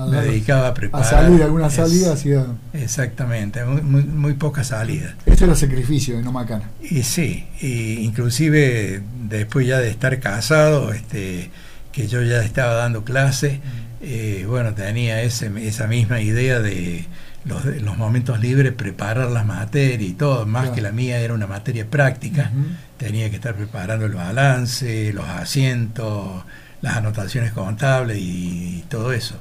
[0.08, 1.06] me dedicaba a preparar.
[1.06, 2.46] A salir, alguna salida hacía.
[2.72, 5.16] Exactamente, muy, muy, poca salida.
[5.26, 6.70] Ese era el sacrificio de No Macana.
[6.80, 11.50] Y sí, y inclusive después ya de estar casado, este,
[11.92, 14.02] que yo ya estaba dando clase, mm.
[14.02, 17.06] eh, bueno, tenía ese, esa misma idea de
[17.44, 21.46] los, los momentos libres preparar la materia y todo, más que la mía era una
[21.46, 22.50] materia práctica,
[22.98, 26.44] tenía que estar preparando el balance, los asientos,
[26.82, 29.36] las anotaciones contables y, todo eso.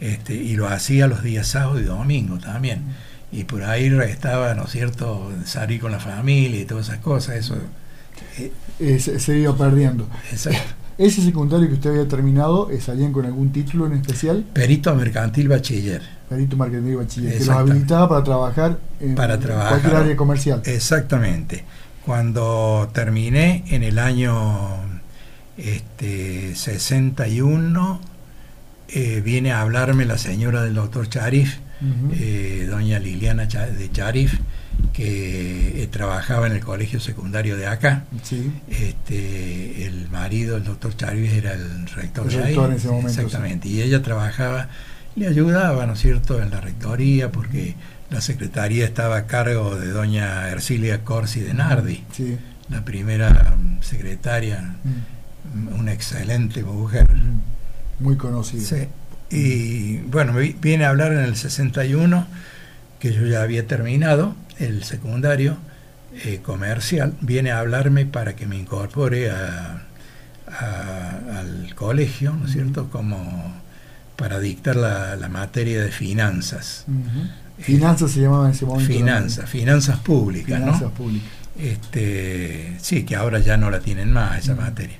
[0.00, 2.82] Este, y lo hacía los días sábado y domingo también.
[3.30, 7.36] Y por ahí estaba, ¿no es cierto?, salir con la familia y todas esas cosas,
[7.36, 7.56] eso...
[8.80, 10.08] Eh, se, iba perdiendo.
[10.98, 14.44] Ese secundario que usted había terminado, eh, ¿salían con algún título en especial?
[14.52, 16.17] Perito mercantil bachiller.
[16.28, 20.62] Perito mercantil bachiller, que los habilitaba para trabajar en para trabajar, cualquier área comercial.
[20.64, 21.64] Exactamente.
[22.04, 24.78] Cuando terminé en el año
[25.56, 28.00] este, 61,
[28.88, 31.56] eh, viene a hablarme la señora del doctor Charif,
[32.12, 34.40] eh, doña Liliana de Charif,
[34.92, 38.04] que eh, trabajaba en el colegio secundario de acá.
[38.68, 42.54] Este, el marido, el doctor Charif, era el rector, de ahí.
[42.54, 43.08] en ese momento.
[43.08, 43.68] Exactamente.
[43.68, 44.68] Y ella trabajaba,
[45.16, 47.74] le ayudaba, ¿no es cierto?, en la rectoría, porque
[48.10, 52.04] la secretaría estaba a cargo de doña Ercilia Corsi de Nardi,
[52.68, 55.78] la primera mm, secretaria, mm.
[55.78, 57.06] una excelente mujer.
[57.12, 57.40] Mm.
[58.00, 58.62] Muy conocida.
[58.62, 58.88] Sí.
[59.30, 62.26] Y bueno, me viene a hablar en el 61,
[62.98, 65.58] que yo ya había terminado el secundario
[66.24, 69.82] eh, comercial, viene a hablarme para que me incorpore a,
[70.46, 73.54] al colegio, ¿no es cierto?, como
[74.18, 76.84] para dictar la, materia de finanzas.
[77.58, 78.92] Finanzas se llamaba en ese momento.
[78.92, 81.28] Finanzas, finanzas públicas, finanzas públicas.
[81.56, 84.96] Este, sí, que ahora ya no la tienen más esa materia.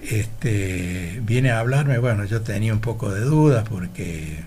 [0.00, 4.40] Este, viene a hablarme, bueno, yo tenía un poco de dudas porque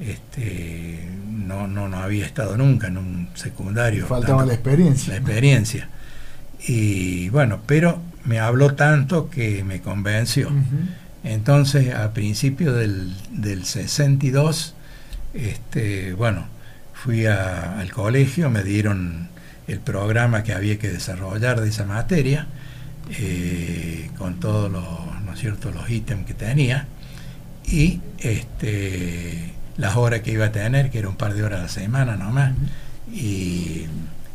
[0.00, 4.06] este, no, no, no había estado nunca en un secundario.
[4.06, 5.14] Faltaba la experiencia.
[5.14, 5.88] La experiencia.
[6.66, 10.50] Y bueno, pero me habló tanto que me convenció.
[11.22, 14.74] Entonces, a principios del, del 62,
[15.34, 16.46] este, bueno,
[16.94, 19.28] fui al colegio, me dieron
[19.68, 22.46] el programa que había que desarrollar de esa materia,
[23.10, 26.86] eh, con todos los, ¿no los ítems que tenía,
[27.66, 31.62] y este, las horas que iba a tener, que era un par de horas a
[31.64, 32.52] la semana nomás,
[33.12, 33.84] y,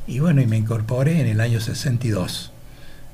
[0.08, 2.52] y bueno, y me incorporé en el año 62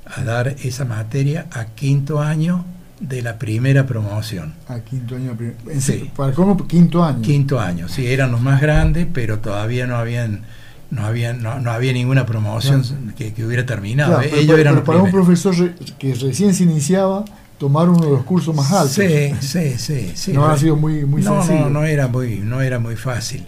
[0.05, 2.65] a dar esa materia a quinto año
[3.01, 4.53] de la primera promoción.
[4.67, 5.35] A quinto año.
[5.79, 6.09] Sí.
[6.15, 6.67] ¿Para cómo?
[6.67, 7.21] Quinto año.
[7.21, 10.43] Quinto año, sí, eran los más grandes, pero todavía no habían
[10.91, 12.83] no había, no, había ninguna promoción
[13.15, 14.21] que, hubiera terminado.
[14.21, 15.55] Ellos eran para un profesor
[15.97, 17.23] que recién se iniciaba,
[17.57, 18.91] tomar uno de los cursos más altos.
[18.91, 20.11] Sí, sí, sí.
[20.15, 23.45] sí no ha sido muy, muy no, No, no era muy, no era muy fácil.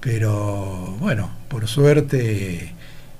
[0.00, 2.74] Pero bueno, por suerte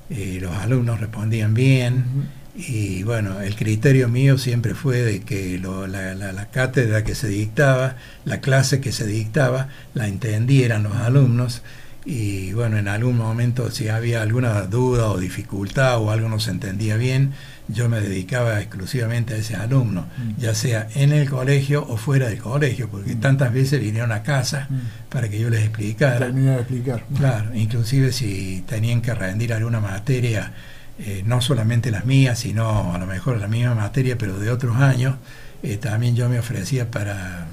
[0.09, 2.05] eh, los alumnos respondían bien.
[2.55, 8.39] Y bueno, el criterio mío siempre fue de que la, cátedra que se dictaba, la
[8.39, 11.63] clase que se dictaba, la entendieran los alumnos.
[12.05, 16.51] Y bueno, en algún momento si había alguna duda o dificultad o algo no se
[16.51, 17.33] entendía bien,
[17.67, 20.39] yo me dedicaba exclusivamente a ese alumno, mm.
[20.39, 23.19] ya sea en el colegio o fuera del colegio, porque mm.
[23.19, 25.09] tantas veces vinieron a casa mm.
[25.09, 26.19] para que yo les explicara.
[26.19, 27.05] Terminar de explicar.
[27.17, 30.53] Claro, inclusive si tenían que rendir alguna materia
[30.99, 34.77] eh, no solamente las mías, sino a lo mejor la misma materia, pero de otros
[34.77, 35.15] años,
[35.63, 37.47] eh, también yo me ofrecía para,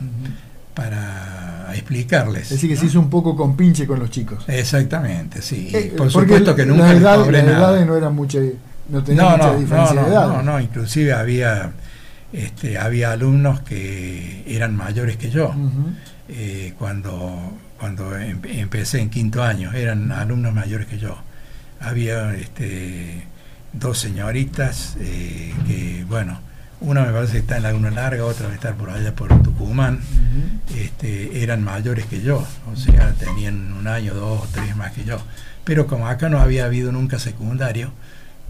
[0.75, 2.45] para explicarles.
[2.45, 4.45] Es decir, que se hizo un poco con pinche con los chicos.
[4.49, 5.71] Exactamente, sí.
[5.73, 8.39] Eh, por supuesto que nunca las edades no eran mucha,
[8.89, 10.29] no tenían mucha diferencia de edad.
[10.29, 11.73] No, no, inclusive había,
[12.33, 15.55] este, había alumnos que eran mayores que yo.
[16.79, 17.53] cuando
[17.83, 21.17] cuando em, empecé en quinto año, eran alumnos mayores que yo.
[21.81, 23.25] Había este,
[23.73, 26.41] dos señoritas eh, que, bueno,
[26.81, 30.01] una me parece que está en Laguna Larga, otra debe estar por allá por Tucumán,
[30.77, 35.05] este, eran mayores que yo, o sea, tenían un año, dos o tres más que
[35.05, 35.19] yo.
[35.65, 37.93] Pero como acá no había habido nunca secundario,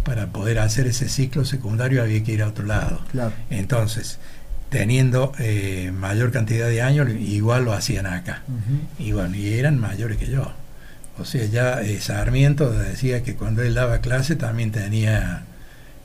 [0.02, 3.00] para poder hacer ese ciclo secundario había que ir a otro lado.
[3.50, 4.18] Entonces,
[4.70, 8.42] teniendo eh, mayor cantidad de años, igual lo hacían acá.
[8.98, 10.52] Y bueno, y eran mayores que yo.
[11.18, 15.44] O sea, ya eh, Sarmiento decía que cuando él daba clase también tenía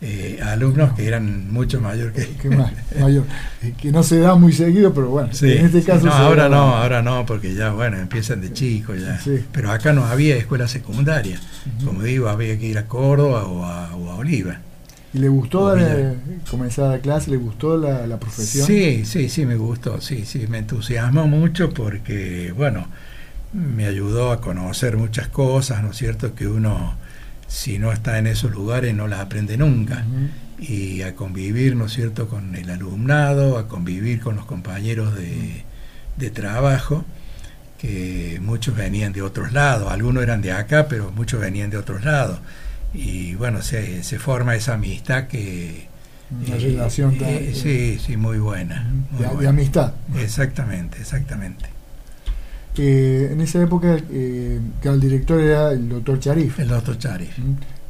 [0.01, 2.49] eh, alumnos que eran mucho mayor que, que
[2.99, 3.23] mayor.
[3.63, 6.75] Eh, que no se da muy seguido pero bueno en este caso no, ahora no
[6.75, 9.19] ahora no porque ya bueno empiezan de chicos ya.
[9.51, 11.39] Pero acá no había escuela secundaria.
[11.83, 14.59] Como digo había que ir a Córdoba o a, Oliva
[15.13, 15.75] ¿Y le gustó
[16.49, 17.31] comenzar a dar clase?
[17.31, 18.67] ¿Le gustó la, profesión?
[18.67, 22.87] Sí, sí, sí, me gustó, sí, sí, me entusiasmó mucho porque, bueno,
[23.53, 26.35] me ayudó a conocer muchas cosas, ¿no es cierto?
[26.35, 26.95] Que uno,
[27.47, 30.05] si no está en esos lugares, no las aprende nunca.
[30.59, 35.63] Y a convivir, ¿no es cierto?, con el alumnado, a convivir con los compañeros de,
[36.17, 37.05] de trabajo,
[37.77, 42.03] que muchos venían de otros lados, algunos eran de acá, pero muchos venían de otros
[42.03, 42.39] lados
[42.93, 45.87] y bueno, se, se forma esa amistad que...
[46.29, 48.85] Una relación eh, sí, sí, muy buena.
[49.17, 49.93] de, amistad.
[50.17, 51.69] Exactamente, exactamente.
[52.79, 56.59] En esa época, eh, que el director era el doctor Charif.
[56.59, 57.37] El doctor Charif.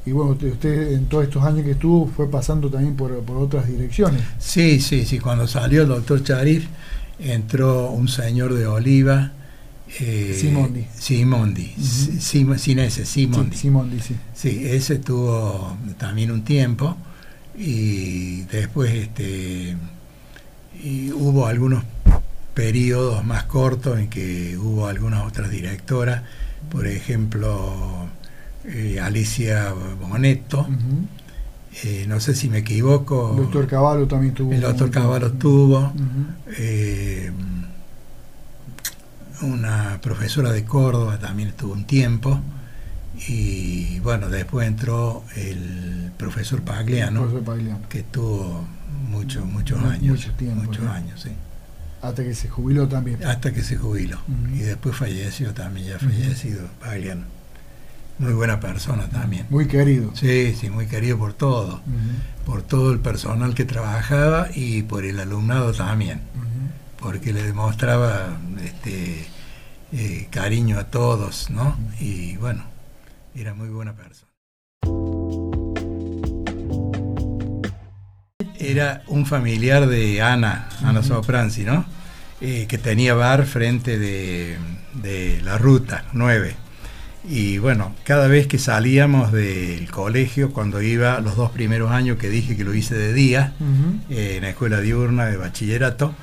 [0.06, 3.68] Y bueno, usted, en todos estos años que estuvo fue pasando también por, por otras
[3.68, 4.22] direcciones.
[4.40, 5.20] Sí, sí, sí.
[5.20, 6.66] Cuando salió el doctor Charif,
[7.20, 9.34] entró un señor de Oliva,
[10.00, 10.86] eh, Simondi.
[10.98, 13.56] Simondi, sin ese, Simondi.
[13.56, 14.16] Sí, Simondi, sí.
[14.34, 16.98] Sí, ese estuvo también un tiempo
[17.58, 19.76] y después este,
[20.84, 21.84] y hubo algunos
[22.58, 26.24] periodos más cortos en que hubo algunas otras directoras,
[26.72, 28.08] por ejemplo,
[28.66, 30.68] eh, Alicia Bonetto.
[31.84, 33.30] Eh, no sé si me equivoco.
[33.38, 34.52] El doctor Caballo también tuvo.
[34.54, 35.94] El doctor Caballo tuvo
[39.44, 42.42] una profesora de Córdoba también estuvo un tiempo
[43.28, 47.28] y bueno, después entró el profesor Pagliano,
[47.88, 48.66] que estuvo
[49.12, 50.28] muchos muchos años.
[50.56, 51.30] muchos años, sí.
[52.02, 53.24] Hasta que se jubiló también.
[53.26, 54.20] Hasta que se jubiló.
[54.54, 57.26] Y después falleció también, ya fallecido Pagliano.
[58.20, 59.46] Muy buena persona también.
[59.50, 60.12] Muy querido.
[60.16, 61.82] Sí, sí, muy querido por todo.
[62.46, 66.22] Por todo el personal que trabajaba y por el alumnado también
[67.00, 69.28] porque le demostraba este,
[69.92, 71.78] eh, cariño a todos, ¿no?
[72.00, 72.64] Y bueno,
[73.36, 74.32] era muy buena persona.
[78.68, 81.86] Era un familiar de Ana, Ana Sopranzi, ¿no?
[82.42, 84.58] Eh, que tenía bar frente de,
[85.42, 86.54] la ruta 9.
[87.30, 92.30] Y bueno, cada vez que salíamos del colegio, cuando iba los dos primeros años que
[92.30, 93.54] dije que lo hice de día,
[94.10, 96.14] eh, en la escuela diurna de bachillerato,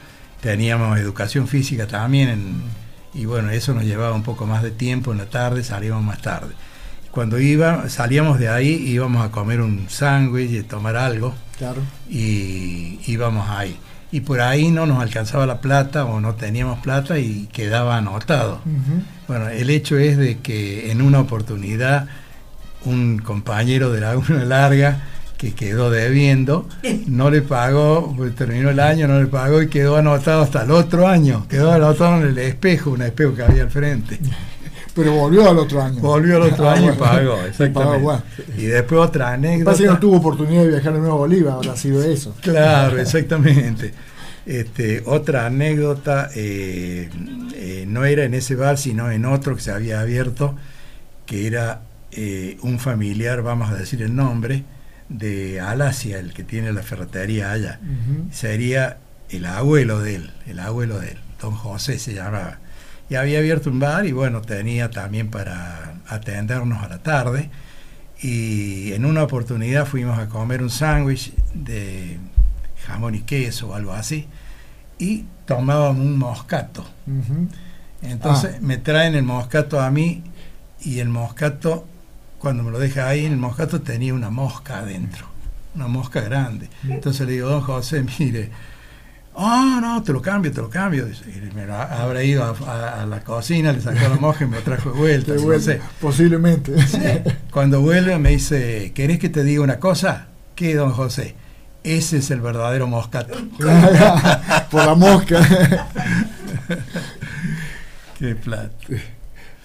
[0.42, 2.60] teníamos educación física también,
[3.14, 6.20] y bueno, eso nos llevaba un poco más de tiempo en la tarde, salíamos más
[6.20, 6.52] tarde.
[7.10, 11.82] Cuando iba, salíamos de ahí, íbamos a comer un sándwich y tomar algo, claro.
[12.08, 13.76] y íbamos ahí.
[14.12, 18.60] Y por ahí no nos alcanzaba la plata o no teníamos plata y quedaba anotado.
[19.26, 22.06] Bueno, el hecho es de que en una oportunidad
[22.84, 25.00] un compañero de la una Larga
[25.36, 26.68] que quedó debiendo,
[27.06, 30.70] no le pagó, pues, terminó el año, no le pagó y quedó anotado hasta el
[30.70, 34.20] otro año, quedó anotado en el espejo, un espejo que había al frente.
[34.94, 36.00] Pero volvió al otro año.
[36.00, 38.22] Volvió al otro ah, año y pagó, exactamente.
[38.56, 39.72] Y después otra anécdota.
[39.72, 42.34] Pasa que no tuvo oportunidad de viajar de nuevo a Bolívar, habrá sido eso.
[42.40, 43.92] Claro, exactamente.
[44.46, 47.08] Este, otra anécdota, eh,
[47.54, 50.54] eh, no era en ese bar, sino en otro que se había abierto,
[51.26, 51.80] que era
[52.12, 54.64] eh, un familiar, vamos a decir el nombre,
[55.08, 57.80] de Alasia, el que tiene la ferretería allá,
[58.30, 58.98] sería
[59.30, 62.58] el abuelo de él, el abuelo de él, don José se llamaba.
[63.08, 67.50] Y había abierto un bar y bueno, tenía también para atendernos a la tarde.
[68.20, 72.18] Y en una oportunidad fuimos a comer un sándwich de
[72.86, 74.26] jamón y queso o algo así.
[74.98, 76.86] Y tomábamos un moscato.
[78.02, 78.58] Entonces ah.
[78.60, 80.22] me traen el moscato a mí
[80.80, 81.86] y el moscato
[82.44, 85.26] cuando me lo deja ahí, el moscato tenía una mosca adentro,
[85.74, 86.68] una mosca grande.
[86.86, 88.50] Entonces le digo, don José, mire,
[89.36, 91.06] ah, no, te lo cambio, te lo cambio.
[91.08, 94.90] Y me habrá ido a, la cocina, le sacó la mosca y me lo trajo
[94.92, 95.78] de vuelta.
[96.00, 96.74] Posiblemente.
[97.50, 100.28] Cuando vuelve me dice, ¿querés que te diga una cosa?
[100.54, 101.34] ¿Qué, don José?
[101.82, 103.34] Ese es el verdadero moscato.
[104.70, 105.46] Por la mosca.
[108.18, 108.70] Qué plata.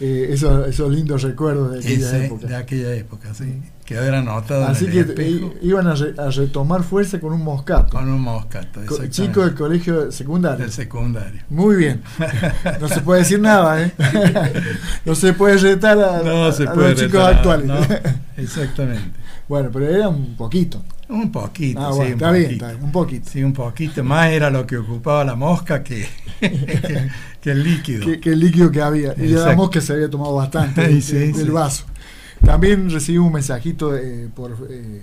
[0.02, 2.48] Eh, esos, lindos recuerdos de aquella época.
[2.48, 3.62] De aquella época, sí.
[3.90, 7.98] Que eran notados Así que iban a, retomar fuerza con un moscato.
[7.98, 10.60] Con un moscato, Chico del colegio secundario.
[10.60, 11.42] Del secundario.
[11.50, 12.04] Muy bien.
[12.80, 13.92] No se puede decir nada, ¿eh?
[15.06, 16.60] No se puede retar a, los
[16.96, 17.72] chicos actuales.
[18.38, 19.18] exactamente.
[19.48, 20.84] Bueno, pero era un poquito.
[21.08, 22.68] Un poquito, ah, sí, un está poquito.
[22.68, 23.30] Bien, un poquito.
[23.32, 24.04] Sí, un poquito.
[24.04, 26.08] Más era lo que ocupaba la mosca que,
[27.42, 28.06] que, el líquido.
[28.22, 29.16] Que, el líquido que había.
[29.18, 31.86] Y la mosca se había tomado bastante del, vaso.
[32.46, 35.02] También recibí un mensajito eh, por, eh,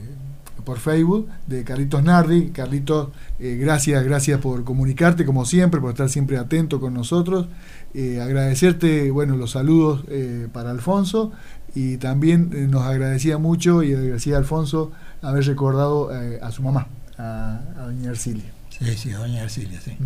[0.64, 2.50] por Facebook de Carlitos Nardi.
[2.50, 7.46] Carlitos, eh, gracias, gracias por comunicarte como siempre, por estar siempre atento con nosotros.
[7.94, 10.04] agradecerte, bueno, los saludos
[10.52, 11.32] para Alfonso
[11.74, 16.10] y también nos agradecía mucho y agradecía a Alfonso haber recordado
[16.42, 18.50] a su mamá, a, doña Ercilia.
[18.70, 19.96] Sí, sí, doña Ercilia, sí.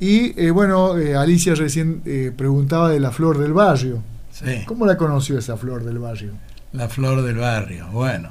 [0.00, 2.02] Y bueno, Alicia recién
[2.36, 4.02] preguntaba de la flor del barrio.
[4.44, 4.64] Sí.
[4.66, 6.32] ¿Cómo la conoció esa flor del barrio?
[6.72, 8.30] La flor del barrio, bueno,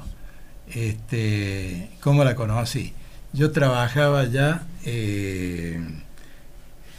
[0.68, 2.94] este, ¿cómo la conocí?
[3.32, 4.62] Yo trabajaba ya,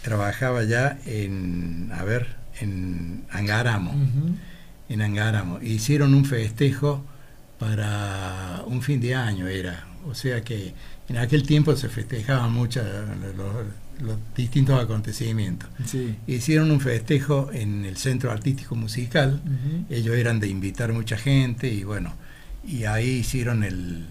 [0.01, 3.93] trabajaba ya en, a ver, en Angaramo.
[4.89, 5.60] En Angaramo.
[5.62, 7.03] Hicieron un festejo
[7.57, 9.88] para un fin de año, era.
[10.05, 10.74] O sea que
[11.07, 12.82] en aquel tiempo se festejaban mucho
[13.36, 13.66] los,
[14.35, 15.69] distintos acontecimientos.
[16.27, 19.41] Hicieron un festejo en el Centro Artístico Musical.
[19.89, 22.13] Ellos eran de invitar mucha gente y bueno,
[22.67, 24.05] y ahí hicieron el,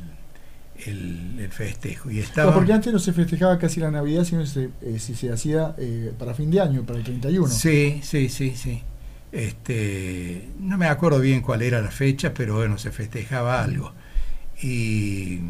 [0.86, 2.10] el, festejo.
[2.10, 2.54] Y estaba...
[2.54, 6.12] porque antes no se festejaba casi la Navidad, sino se, eh, si se hacía eh,
[6.18, 7.48] para fin de año, para el 31.
[7.48, 8.82] Sí, sí, sí, sí.
[9.30, 13.92] Este, no me acuerdo bien cuál era la fecha, pero bueno, se festejaba algo.
[14.62, 15.40] Y,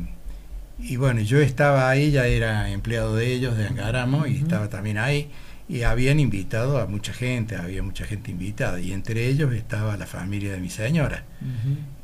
[0.81, 4.99] y bueno, yo estaba ahí, ya era empleado de ellos, de Angaramo, y estaba también
[4.99, 5.31] ahí.
[5.69, 10.07] Y habían invitado a mucha gente, había mucha gente invitada, y entre ellos estaba la
[10.07, 11.25] familia de mi señora.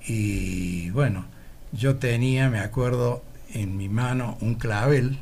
[0.06, 1.26] Y bueno,
[1.72, 3.22] yo tenía, me acuerdo,
[3.52, 5.18] en mi mano un clavel.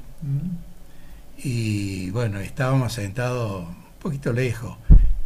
[1.36, 4.76] Y bueno, estábamos sentados un poquito lejos,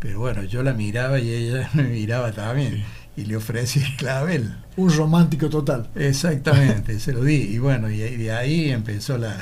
[0.01, 2.85] pero bueno, yo la miraba y ella me miraba también
[3.17, 4.57] y le ofrecí el clavel.
[4.77, 5.89] Un romántico total.
[5.95, 9.37] Exactamente, se lo di y bueno, y de ahí empezó la,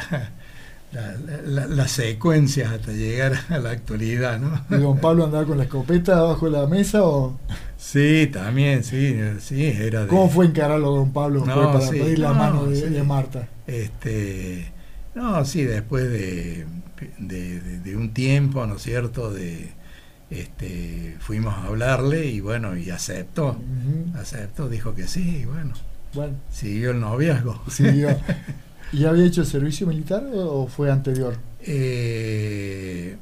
[1.47, 4.65] la, la, secuencia hasta llegar a la actualidad, ¿no?
[4.71, 7.39] ¿Y don Pablo andaba con la escopeta abajo de la mesa o...?
[7.77, 10.07] Sí, también, sí, sí, era de...
[10.09, 13.49] ¿Cómo fue encararlo don Pablo para pedir la mano de, Marta?
[13.67, 14.73] Este,
[15.15, 16.67] no, sí, después de,
[17.19, 19.73] de, un tiempo, ¿no es cierto?, de...
[20.31, 23.57] Este, fuimos a hablarle y bueno, y aceptó,
[24.15, 25.75] aceptó, dijo que sí, y bueno,
[26.15, 26.35] bueno.
[26.51, 27.63] siguió el noviazgo.
[27.71, 28.09] Siguió.
[28.93, 31.37] ¿Y había hecho el servicio militar o fue anterior?
[31.61, 33.17] Eh,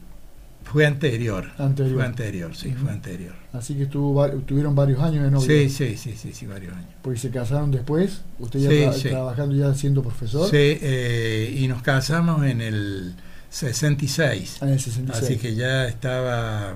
[0.64, 1.50] fue anterior.
[1.58, 1.96] Anterior.
[1.96, 3.34] Fue anterior, sí, fue anterior.
[3.52, 5.46] Así que estuvo, tuvieron varios años de novio.
[5.46, 6.88] Sí, sí, sí, sí, sí, varios años.
[7.02, 10.48] Porque se casaron después, usted ya trabajando, ya siendo profesor.
[10.48, 13.14] Sí, eh, y nos casamos en el
[13.52, 14.58] 66.
[14.60, 15.24] Ah, en el 66.
[15.24, 16.74] Así que ya estaba,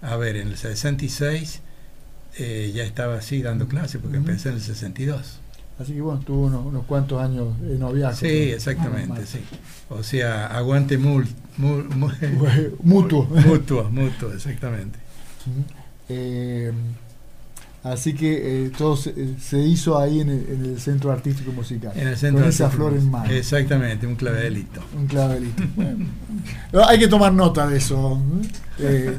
[0.00, 1.60] a ver, en el 66
[2.38, 5.38] eh, ya estaba así dando clases, porque empecé en el 62.
[5.78, 8.26] Así que bueno, tuvo unos, cuantos años de noviazgo.
[8.26, 9.40] Sí, exactamente, sí.
[9.90, 11.26] O sea, aguante mul,
[11.58, 13.28] mutuo.
[13.44, 14.98] Mutuo, mutuo, exactamente.
[16.08, 16.72] Eh,
[17.82, 21.92] así que eh, todo se, hizo ahí en el, Centro Artístico Musical.
[21.94, 23.30] En el Centro con esa flor en mano.
[23.30, 24.80] Exactamente, un clavelito.
[24.96, 25.62] Un clavelito.
[26.86, 28.20] hay que tomar nota de eso.
[28.78, 29.16] Eh,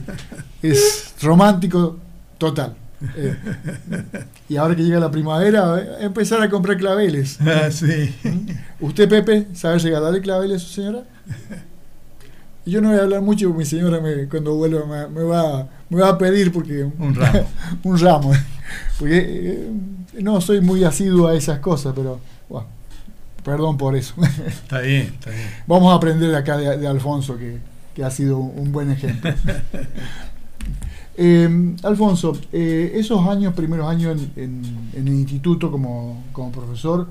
[0.61, 1.97] es romántico
[2.38, 2.76] total.
[3.18, 3.36] Eh,
[4.49, 7.39] y ahora que llega la primavera, empezar a comprar claveles.
[7.53, 8.14] Ah, sí.
[8.80, 11.03] ¿Usted, Pepe, sabe regalarle claveles a su señora?
[12.66, 16.01] Yo no voy a hablar mucho porque mi señora me, cuando vuelva me, va, me
[16.01, 17.45] va a pedir porque un ramo.
[17.84, 18.32] un ramo.
[18.99, 19.72] Porque eh,
[20.22, 22.68] no soy muy asiduo a esas cosas, pero bueno,
[23.43, 24.14] perdón por eso.
[24.47, 25.49] Está bien, está bien.
[25.68, 27.57] Vamos a aprender acá de, Alfonso, que,
[27.93, 29.32] que, ha sido un buen ejemplo.
[31.16, 37.07] Eh, Alfonso, eh, esos años, primeros años en, el instituto como, profesor,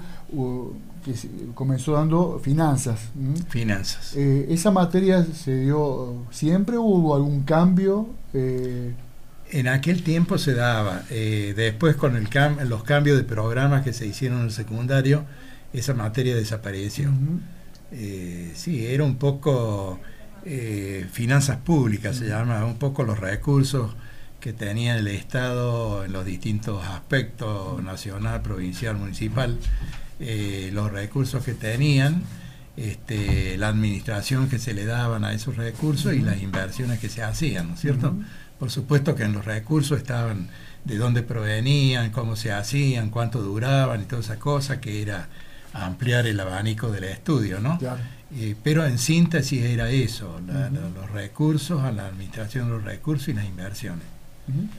[1.04, 1.12] que
[1.54, 3.10] comenzó dando finanzas.
[3.48, 4.14] Finanzas.
[4.16, 8.08] Eh, ¿Esa materia se dio siempre o hubo algún cambio?
[9.52, 11.02] En aquel tiempo se daba.
[11.08, 12.28] después con el
[12.68, 15.24] los cambios de programas que se hicieron en el secundario,
[15.72, 17.10] esa materia desapareció.
[18.54, 20.00] sí, era un poco
[20.44, 23.94] eh, finanzas públicas, se llama, un poco los recursos
[24.40, 29.56] que tenía el Estado en los distintos aspectos, nacional, provincial, municipal,
[30.18, 32.24] eh, los recursos que tenían,
[32.76, 37.22] este, la administración que se le daban a esos recursos y las inversiones que se
[37.22, 38.16] hacían, ¿no es cierto?
[38.62, 40.46] Por supuesto que en los recursos estaban
[40.84, 45.26] de dónde provenían, cómo se hacían, cuánto duraban y toda esa cosa que era
[45.72, 47.76] ampliar el abanico del estudio, ¿no?
[48.36, 50.40] Eh, pero en síntesis era eso,
[50.94, 54.04] los recursos, a la administración de los recursos y las inversiones.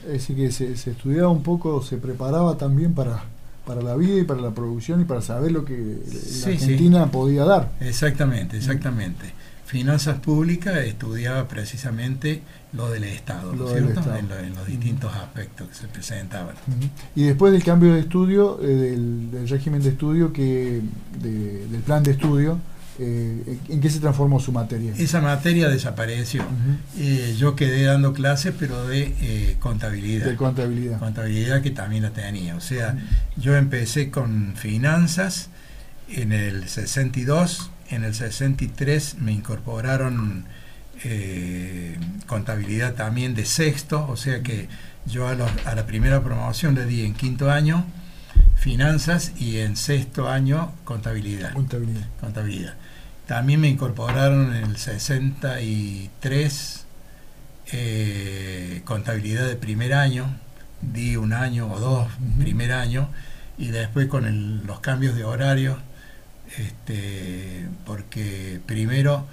[0.06, 3.24] Es decir, que se, estudiaba un poco, se preparaba también para,
[3.66, 5.98] para la vida y para la producción y para saber lo que
[6.40, 7.70] la Argentina podía dar.
[7.80, 9.34] Exactamente, exactamente.
[9.74, 12.42] Finanzas públicas estudiaba precisamente
[12.74, 14.02] lo del Estado, ¿no cierto?
[14.14, 16.54] En, los distintos aspectos que se presentaban.
[17.16, 20.80] Y después del cambio de estudio, eh, del, régimen de estudio, que
[21.20, 22.60] del plan de estudio,
[23.00, 24.92] eh, ¿en qué se transformó su materia?
[24.96, 26.44] Esa materia desapareció.
[26.96, 30.26] Eh, yo quedé dando clases, pero de eh, contabilidad.
[30.26, 31.00] De contabilidad.
[31.00, 32.54] Contabilidad que también la tenía.
[32.54, 32.96] O sea,
[33.36, 35.48] yo empecé con finanzas
[36.08, 40.44] en el 62, en el 63 me incorporaron
[42.26, 44.68] contabilidad también de sexto, o sea que
[45.04, 47.84] yo a, a la primera promoción le di en quinto año
[48.56, 51.52] finanzas y en sexto año contabilidad.
[51.52, 52.06] Contabilidad.
[52.20, 52.74] Contabilidad.
[53.26, 56.84] También me incorporaron en el 63
[57.72, 60.26] eh, contabilidad de primer año,
[60.82, 63.08] di un año o dos primer año,
[63.56, 65.78] y después con los cambios de horario,
[66.58, 69.26] este, porque primero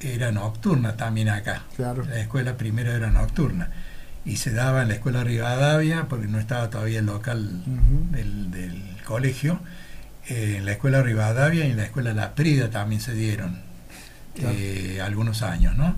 [0.00, 1.64] era nocturna también acá.
[1.78, 3.70] La escuela primero era nocturna.
[4.24, 7.62] Y se daba en la escuela Rivadavia, porque no estaba todavía el local
[8.12, 9.60] del, del colegio
[10.30, 13.58] eh, en la escuela Rivadavia y en la escuela La Prida también se dieron
[14.36, 15.96] eh, algunos años, ¿no?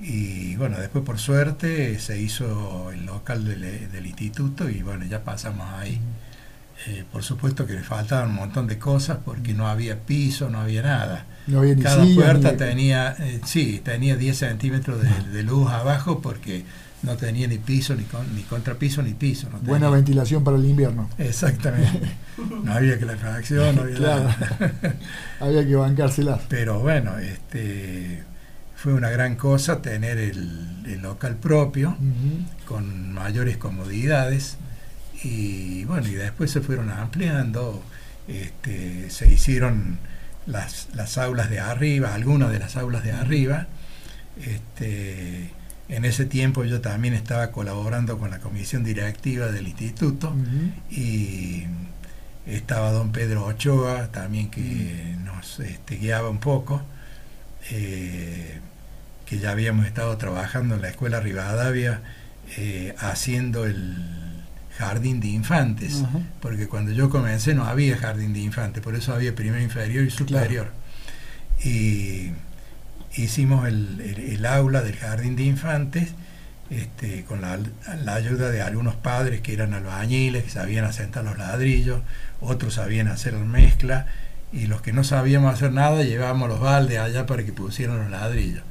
[0.00, 5.68] Y bueno, después por suerte se hizo el local del, instituto y bueno, ya pasamos
[5.74, 6.00] ahí.
[6.86, 10.60] Eh, por supuesto que le faltaban un montón de cosas porque no había piso, no
[10.60, 11.26] había nada.
[11.82, 14.98] Cada puerta tenía, sí, tenía 10 centímetros
[15.32, 16.64] de luz abajo porque
[17.02, 18.04] no tenía ni piso, ni,
[18.34, 19.48] ni contrapiso, ni piso.
[19.62, 21.08] Buena ventilación para el invierno.
[21.18, 22.08] Exactamente.
[22.64, 24.30] No había que la calefacción, no había claro.
[25.40, 26.40] había que bancárselas.
[26.48, 28.22] Pero bueno, este
[28.76, 31.98] fue una gran cosa tener el, local propio,
[32.66, 34.56] con mayores comodidades,
[35.22, 37.82] y bueno, y después se fueron ampliando,
[38.28, 39.98] este, se hicieron
[40.46, 43.66] las, las aulas de arriba, algunas de las aulas de arriba,
[44.44, 45.50] este,
[45.88, 50.34] en ese tiempo yo también estaba colaborando con la comisión directiva del instituto
[50.90, 51.64] y
[52.46, 56.80] estaba don Pedro Ochoa también que nos este, guiaba un poco,
[57.70, 58.60] eh,
[59.26, 62.00] que ya habíamos estado trabajando en la escuela Rivadavia
[62.56, 64.19] eh, haciendo el
[64.80, 66.02] jardín de infantes,
[66.40, 70.10] porque cuando yo comencé no había jardín de infantes, por eso había primero inferior y
[70.10, 70.72] superior.
[71.62, 72.30] Y
[73.14, 76.08] hicimos el, aula del jardín de infantes
[76.70, 77.58] este, con la,
[78.14, 82.00] ayuda de algunos padres que eran albañiles, que sabían asentar los ladrillos,
[82.40, 84.06] otros sabían hacer la mezcla,
[84.50, 88.10] y los que no sabíamos hacer nada llevábamos los baldes allá para que pusieran los
[88.10, 88.62] ladrillos.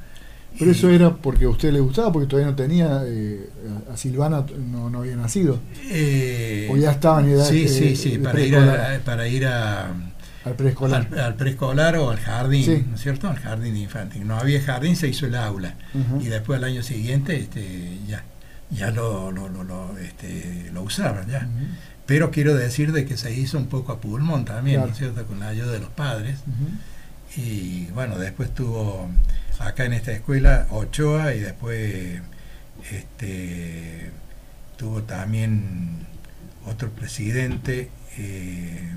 [0.58, 3.48] Pero eso era porque a usted le gustaba, porque todavía no tenía, eh,
[3.90, 5.58] a Silvana no, había nacido.
[5.90, 8.58] Eh, o ya estaba en edad Sí, sí, sí, para ir,
[9.04, 9.94] para ir a
[10.44, 11.08] al preescolar.
[11.18, 13.28] Al, preescolar o al jardín, ¿no es cierto?
[13.28, 14.26] Al jardín infantil.
[14.26, 15.74] No había jardín, se hizo el aula.
[16.20, 18.24] Y después al año siguiente este, ya,
[18.70, 21.46] ya lo, lo, lo, este, lo usaban ya.
[22.06, 25.26] Pero quiero decir de que se hizo un poco a pulmón también, ¿no es cierto?
[25.26, 26.38] Con la ayuda de los padres.
[27.36, 29.08] Y bueno, después tuvo
[29.60, 32.20] acá en esta escuela Ochoa y después
[32.90, 34.10] este,
[34.76, 36.06] tuvo también
[36.66, 37.90] otro presidente.
[38.18, 38.90] Eh,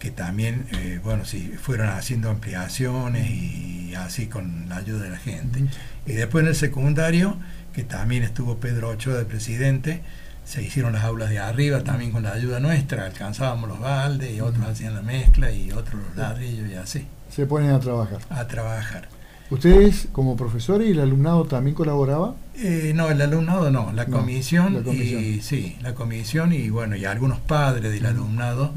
[0.00, 5.18] que también, eh, bueno, sí, fueron haciendo ampliaciones y así con la ayuda de la
[5.18, 5.66] gente.
[6.06, 7.36] Y después en el secundario,
[7.74, 10.00] que también estuvo Pedro Ochoa de presidente,
[10.46, 14.40] se hicieron las aulas de arriba también con la ayuda nuestra, alcanzábamos los baldes y
[14.40, 17.06] otros hacían la mezcla y otros los ladrillos y así.
[17.28, 18.20] Se ponen a trabajar.
[18.30, 19.19] A trabajar.
[19.50, 22.36] ¿Ustedes como profesores y el alumnado también colaboraba?
[22.56, 27.40] Eh, no, el alumnado no, la, comisión, y sí, la comisión y bueno, y algunos
[27.40, 28.72] padres del alumnado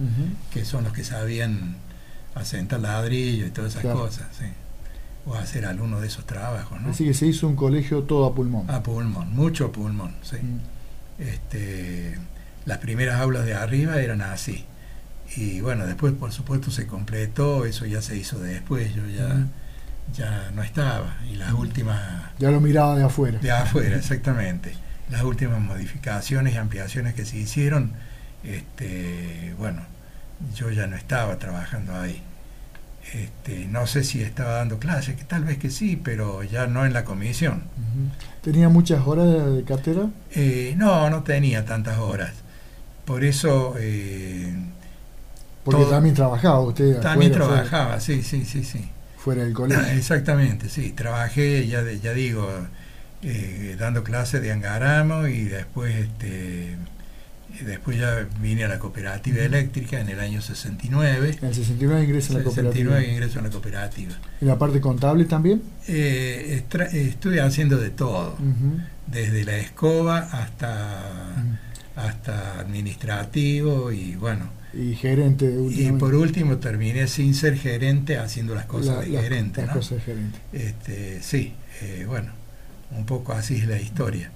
[0.51, 1.75] que son los que sabían
[2.33, 4.45] asentar ladrillo y todas esas cosas, sí.
[5.25, 6.89] O hacer alguno de esos trabajos, ¿no?
[6.89, 8.69] Así que se hizo un colegio todo a pulmón.
[8.69, 10.37] A pulmón, mucho pulmón, sí.
[11.19, 12.17] Este,
[12.65, 14.65] las primeras aulas de arriba eran así.
[15.37, 19.47] Y bueno, después por supuesto se completó, eso ya se hizo después, yo ya
[20.11, 21.17] ya no estaba.
[21.31, 21.99] Y las últimas...
[22.39, 23.39] Ya lo miraba de afuera.
[23.39, 24.73] De afuera, exactamente.
[25.09, 27.93] Las últimas modificaciones y ampliaciones que se hicieron,
[28.43, 29.81] este, bueno,
[30.55, 32.21] yo ya no estaba trabajando ahí.
[33.13, 36.85] Este, no sé si estaba dando clases, que tal vez que sí, pero ya no
[36.85, 37.63] en la comisión.
[38.41, 40.07] ¿Tenía muchas horas de, cátedra?
[40.31, 42.33] Eh, no, no tenía tantas horas.
[43.05, 43.75] Por eso...
[43.77, 44.55] Eh,
[45.63, 47.01] Porque también trabajaba usted.
[47.01, 48.89] También trabajaba, sí, sí, sí, sí
[49.23, 49.85] fuera del colegio.
[49.93, 50.91] Exactamente, sí.
[50.91, 52.49] Trabajé, ya, ya digo,
[53.21, 56.75] eh, dando clases de Angaramo y después, este,
[57.65, 61.37] después ya vine a la cooperativa eléctrica en el año 69.
[61.41, 62.95] En el 69 ingreso a la cooperativa.
[62.95, 64.13] 69 ingreso a la cooperativa.
[64.41, 65.61] ¿Y la parte contable también?
[65.87, 66.61] Eh,
[66.91, 68.35] estuve haciendo de todo,
[69.07, 70.99] desde la escoba hasta...
[71.95, 74.62] hasta administrativo y bueno.
[74.73, 75.53] Y gerente.
[75.71, 79.65] Y por último terminé sin ser gerente haciendo las cosas de gerente.
[79.65, 80.39] Las cosas de gerente.
[80.51, 82.31] Este, sí, eh, bueno,
[82.91, 84.31] un poco así es la historia.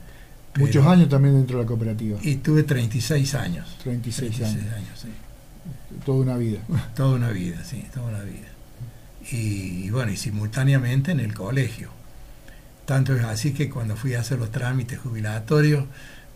[0.57, 2.19] Muchos años también dentro de la cooperativa.
[2.21, 3.77] Y tuve 36 años.
[3.83, 4.99] 36, años.
[4.99, 5.09] sí.
[6.05, 6.59] Toda una vida.
[6.95, 8.47] Toda una vida, sí, toda una vida.
[9.31, 11.89] Y, bueno, y simultáneamente en el colegio.
[12.85, 15.85] Tanto es así que cuando fui a hacer los trámites jubilatorios,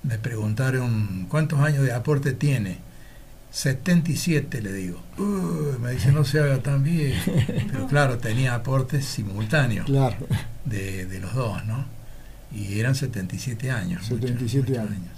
[0.04, 2.80] me preguntaron cuántos años de aporte tiene.
[3.52, 5.02] 77 le digo.
[5.82, 7.14] me dice no se haga tan bien.
[7.72, 10.18] Pero claro, tenía aportes simultáneos claro.
[10.66, 11.86] de, de los dos, ¿no?
[12.54, 14.06] Y eran 77 años.
[14.06, 15.10] 77 años.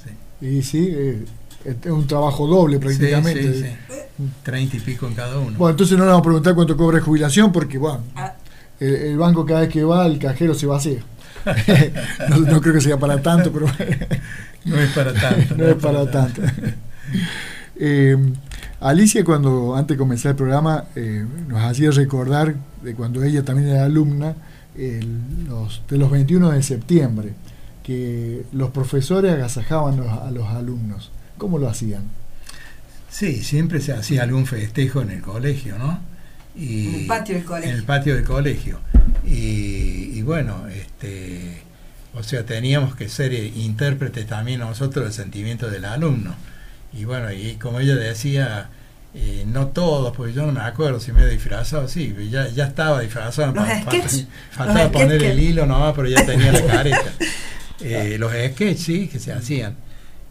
[0.42, 1.26] Y sí, eh,
[1.66, 3.54] es un trabajo doble prácticamente.
[3.54, 5.58] Sí, sí, 30 y pico en cada uno.
[5.58, 8.34] Bueno, entonces no le vamos a preguntar cuánto cobra de jubilación porque, bueno, ah.
[8.80, 11.00] el, banco cada vez que va, el cajero se vacía.
[12.30, 13.66] no, creo que sea para tanto, pero...
[14.66, 15.56] no es para tanto.
[15.58, 16.42] no, es para, tanto.
[17.86, 18.16] Eh,
[18.80, 23.68] Alicia, cuando antes de comenzar el programa, eh, nos hacía recordar de cuando ella también
[23.68, 24.36] era alumna,
[25.46, 27.34] los, de los 21 de septiembre,
[27.84, 31.12] que los profesores agasajaban a los alumnos.
[31.38, 32.04] ¿Cómo lo hacían?
[33.10, 36.00] Sí, siempre se hacía algún festejo en el colegio, ¿no?
[36.56, 37.70] Y, en el patio del colegio.
[37.70, 38.80] En el patio del colegio.
[39.26, 41.64] Y, bueno, este,
[42.14, 46.34] o sea, teníamos que ser intérpretes también nosotros del sentimiento del alumno.
[46.94, 48.70] Y bueno, y como ella decía,
[49.16, 52.66] eh, no todos, porque yo no me acuerdo si me he disfrazado, sí, ya, ya
[52.66, 53.54] estaba disfrazado.
[54.52, 57.14] faltaba poner el hilo no, pero ya tenía la careta.
[57.86, 59.76] Eh, los sketches, sí, que se hacían.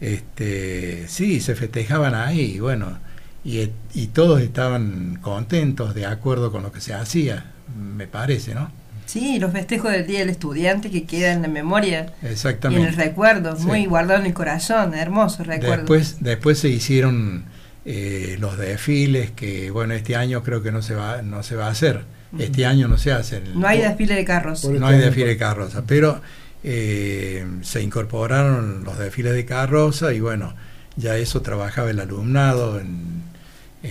[0.01, 2.97] Este, sí, se festejaban ahí, bueno,
[3.43, 8.71] y, y todos estaban contentos, de acuerdo con lo que se hacía, me parece, ¿no?
[9.05, 12.13] Sí, los festejos del Día del Estudiante que quedan en la memoria.
[12.21, 12.81] Exactamente.
[12.81, 15.77] Y en el recuerdo, muy guardado en el corazón, hermoso recuerdo.
[15.77, 17.45] Después, después se hicieron
[17.85, 21.67] eh, los desfiles que, bueno, este año creo que no se va, no se va
[21.67, 22.05] a hacer.
[22.39, 23.41] Este año no se hace.
[23.53, 24.65] No hay desfile de carros.
[24.65, 26.19] No hay desfile de carros, pero
[26.63, 30.55] eh, se incorporaron los desfiles de carroza y bueno,
[30.95, 33.21] ya eso trabajaba el alumnado en,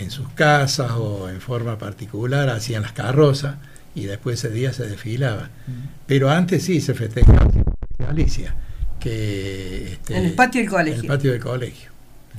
[0.09, 3.57] sus casas o en forma particular, hacían las carrozas
[3.95, 5.51] y después ese día se desfilaba.
[6.07, 7.51] Pero antes sí se festejaba
[7.99, 8.55] en Alicia,
[8.99, 10.95] que este, en el patio del colegio.
[10.95, 11.91] En el patio del colegio.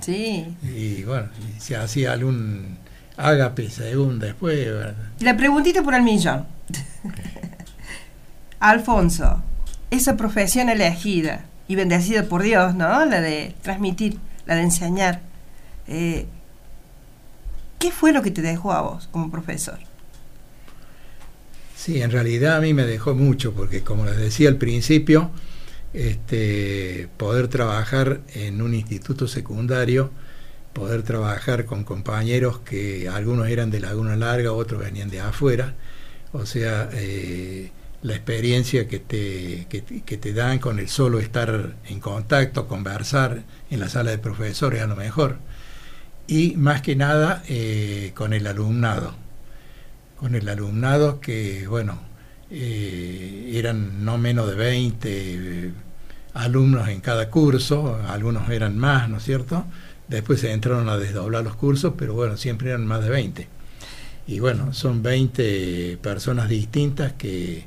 [0.02, 0.56] Sí.
[0.64, 1.28] Y bueno,
[1.60, 2.78] se hacía algún
[3.18, 4.68] ágape según después.
[5.20, 6.46] La preguntita por el millón.
[8.60, 9.44] Alfonso,
[9.92, 13.06] esa profesión elegida y bendecida por Dios, ¿no?
[13.06, 15.22] La de transmitir, la de enseñar.
[15.88, 16.26] Eh,
[17.80, 19.80] ¿Qué fue lo que te dejó a vos como profesor?
[21.76, 25.32] Sí, en realidad a mí me dejó mucho, porque como les decía al principio,
[25.94, 30.12] este, poder trabajar en un instituto secundario,
[30.74, 35.76] poder trabajar con compañeros que algunos eran de Laguna Larga, otros venían de afuera,
[36.32, 37.72] o sea, eh,
[38.02, 43.80] la experiencia que te, que, te dan con el solo estar en contacto, conversar en
[43.80, 45.38] la sala de profesores a lo mejor,
[46.28, 49.16] y más que nada eh, con el alumnado,
[50.24, 52.00] con el alumnado que, bueno,
[52.50, 55.72] eh, eran no menos de 20 eh,
[56.34, 59.66] alumnos en cada curso, algunos eran más, ¿no es cierto?
[60.08, 63.48] Después se entraron a desdoblar los cursos, pero bueno, siempre eran más de 20.
[64.28, 67.66] Y bueno, son 20 personas distintas que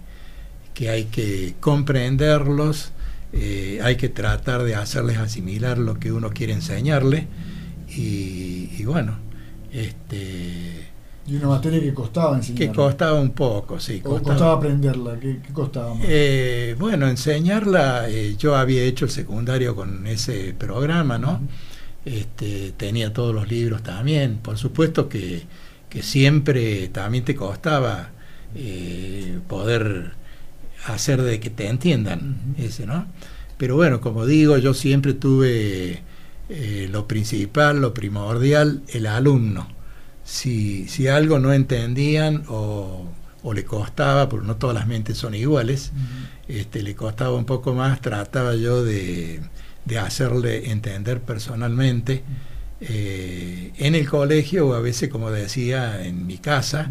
[0.76, 2.92] que hay que comprenderlos,
[3.32, 7.26] eh, hay que tratar de hacerles asimilar lo que uno quiere enseñarle
[7.88, 9.18] y, bueno,
[9.72, 10.95] este...
[11.26, 12.66] Y una materia que costaba enseñarla.
[12.66, 14.00] Que costaba un poco, sí.
[14.00, 16.04] Costaba, aprenderla, ¿qué, costaba más?
[16.08, 21.40] Eh, bueno, enseñarla, eh, yo había hecho el secundario con ese programa, ¿no?
[22.06, 24.38] este, tenía todos los libros también.
[24.38, 25.42] Por supuesto que,
[25.88, 28.10] que siempre también te costaba
[29.48, 30.12] poder
[30.86, 33.06] hacer de que te entiendan ese, ¿no?
[33.58, 36.02] Pero bueno, como digo, yo siempre tuve
[36.48, 39.68] eh, lo principal, lo primordial, el alumno.
[40.26, 43.06] Si, si algo no entendían o,
[43.42, 45.92] o, le costaba, porque no todas las mentes son iguales,
[46.48, 49.40] este, le costaba un poco más, trataba yo de,
[49.84, 52.24] de hacerle entender personalmente.
[52.80, 56.90] Eh, en el colegio o a veces, como decía, en mi casa,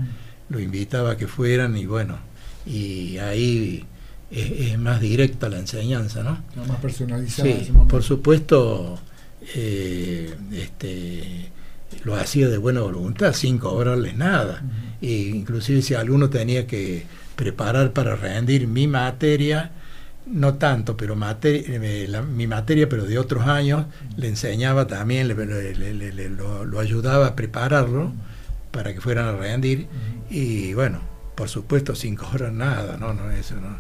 [0.50, 2.18] lo invitaba a que fueran y bueno,
[2.66, 3.86] y ahí
[4.32, 6.44] es, más directa la enseñanza, ¿no?
[6.66, 7.50] más personalizada.
[7.50, 8.98] Sí, por supuesto,
[9.54, 11.52] eh, este,
[12.04, 14.64] lo hacía de buena voluntad, sin cobrarles nada.
[15.02, 19.72] e inclusive si alguno tenía que preparar para rendir mi materia,
[20.26, 23.86] no tanto, pero eh, mi materia, pero de otros años,
[24.18, 28.12] le enseñaba también, lo, ayudaba a prepararlo
[28.72, 29.88] para que fueran a rendir.
[30.30, 31.02] Y bueno,
[31.36, 33.78] por supuesto, sin cobrar nada, no, no, eso no.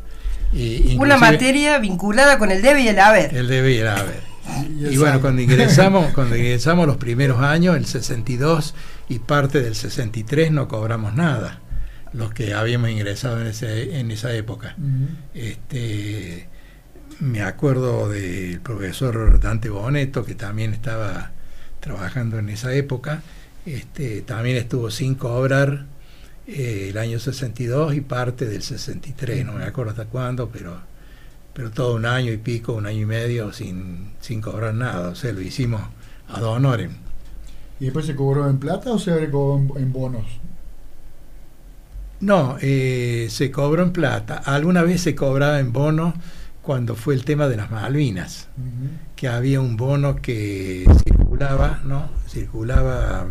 [0.99, 3.35] Una materia vinculada con el debe y el haber.
[3.35, 4.34] El debe y el haber.
[4.79, 8.75] Y, bueno, cuando ingresamos, cuando ingresamos los primeros años, el 62
[9.09, 11.61] y parte del 63 no cobramos nada
[12.13, 14.75] los que habíamos ingresado en, ese, en esa época.
[15.33, 16.47] este,
[17.19, 21.31] me acuerdo del profesor Dante Boneto, que también estaba
[21.79, 23.21] trabajando en esa época,
[23.65, 25.85] este, también estuvo sin cobrar
[26.47, 30.79] eh, el año 62 y parte del 63, no me acuerdo hasta cuándo, pero,
[31.55, 35.15] pero todo un año y pico, un año y medio sin, sin cobrar nada, o
[35.15, 35.81] sea, lo hicimos
[36.27, 36.91] a honorem.
[37.79, 40.25] ¿Y después se cobró en plata o se cobró en bonos?
[42.19, 44.35] No, eh, se cobró en plata.
[44.35, 46.13] Alguna vez se cobraba en bono
[46.61, 48.49] cuando fue el tema de las Malvinas,
[49.15, 52.09] que había un bono que circulaba, ¿no?
[52.27, 53.27] Circulaba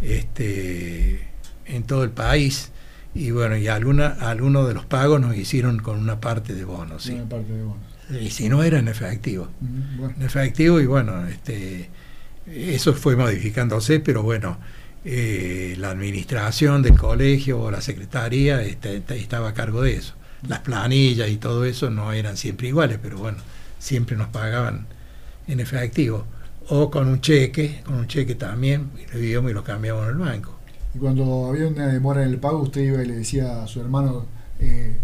[0.00, 1.28] este,
[1.66, 2.72] en todo el país
[3.14, 6.98] y bueno, y alguna, algunos de los pagos nos hicieron con una parte de bono,
[6.98, 7.12] sí.
[7.12, 7.80] Una parte de bono.
[8.20, 9.48] Y si no era en efectivo.
[10.16, 11.88] En efectivo y bueno, este,
[12.46, 14.58] eso fue modificándose, pero bueno,
[15.04, 20.14] eh, la administración del colegio o la secretaría este, estaba a cargo de eso.
[20.48, 23.38] Las planillas y todo eso no eran siempre iguales, pero bueno,
[23.78, 24.86] siempre nos pagaban
[25.46, 26.26] en efectivo.
[26.68, 30.10] O con un cheque, con un cheque también, y lo íbamos y lo cambiamos en
[30.10, 30.58] el banco.
[30.94, 33.80] Y cuando había una demora en el pago, usted iba y le decía a su
[33.80, 34.26] hermano,
[34.60, 34.96] eh,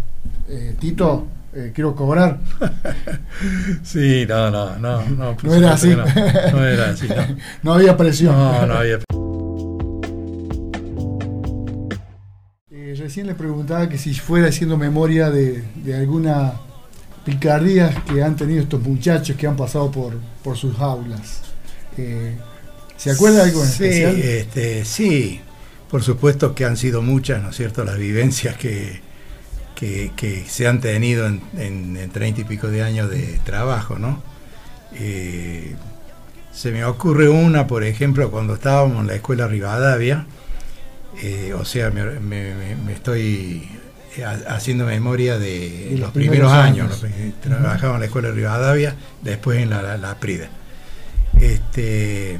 [0.49, 1.27] eh, Tito,
[1.73, 2.39] quiero cobrar.
[3.83, 5.01] sí, no, no, no.
[5.09, 5.89] No, no era así.
[5.89, 7.15] No, era así, no.
[7.63, 8.33] no había presión.
[8.33, 9.05] No, no había presión.
[13.11, 15.63] recién le preguntaba que si fuera haciendo memoria de,
[15.93, 16.53] alguna
[17.25, 20.13] picardía que han tenido estos muchachos que han pasado por,
[20.43, 21.41] por sus aulas.
[21.97, 22.37] Eh,
[22.95, 24.15] ¿Se acuerda de algo en sí, especial?
[24.15, 25.41] Este, sí,
[25.91, 29.01] por supuesto que han sido muchas, ¿no es cierto?, las vivencias que,
[29.75, 34.31] que, se han tenido en treinta y pico de años de trabajo, ¿no?
[34.93, 35.75] Eh,
[36.51, 40.25] se me ocurre una, por ejemplo, cuando estábamos en la escuela Rivadavia,
[41.21, 43.69] eh, o sea, me, estoy
[44.17, 47.03] eh, haciendo memoria de los, primeros, años.
[47.41, 50.49] Trabajaba en la escuela Rivadavia, después en la, Prida.
[51.39, 52.37] Este,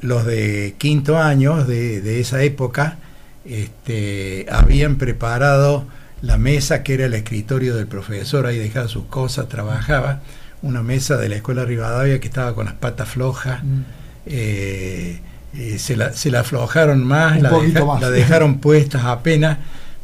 [0.00, 2.98] los de quinto año de, esa época
[3.44, 5.86] este, habían preparado
[6.22, 10.20] la mesa que era el escritorio del profesor, ahí dejaba sus cosas, trabajaba,
[10.62, 13.62] una mesa de la escuela Rivadavia que estaba con las patas flojas.
[13.64, 13.80] Mm.
[14.26, 15.20] Eh,
[15.78, 17.50] se, la, se, la, aflojaron más, la,
[18.00, 19.58] la, dejaron puestas apenas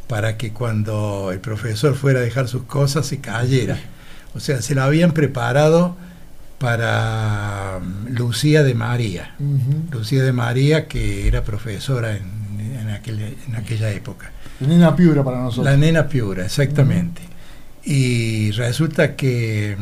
[0.07, 3.77] para que cuando el profesor fuera a dejar sus cosas se cayera.
[4.33, 5.95] O sea, se la habían preparado
[6.57, 9.35] para um, Lucía de María.
[9.91, 14.31] Lucía de María, que era profesora en, en, aquella época.
[14.59, 15.65] La nena Piura para nosotros.
[15.65, 17.21] La nena Piura, exactamente.
[17.83, 19.77] Y resulta que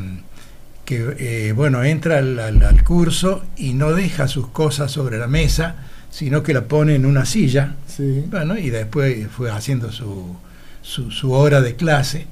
[0.86, 5.76] que eh, bueno, entra al, curso y no deja sus cosas sobre la mesa,
[6.12, 7.76] sino que la pone en una silla,
[8.30, 10.36] bueno, y después fue haciendo su,
[10.84, 12.28] su, hora de clase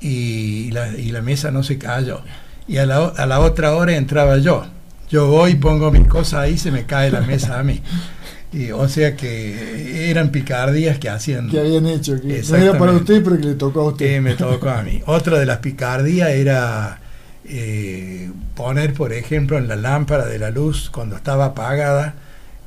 [0.00, 2.20] y la, y la, mesa no se cayó.
[2.68, 4.66] Y a la, a la otra hora entraba yo.
[5.08, 7.80] Yo voy, pongo mis cosas ahí, se me cae la mesa a mí.
[8.52, 11.48] Y, o sea que eran picardías que hacían.
[11.48, 12.20] Que habían hecho.
[12.20, 14.06] Que no era para usted, pero que le tocó a usted.
[14.06, 15.02] Que me tocó a mí.
[15.06, 16.98] Otra de las picardías era
[17.44, 22.14] eh, poner, por ejemplo, en la lámpara de la luz, cuando estaba apagada,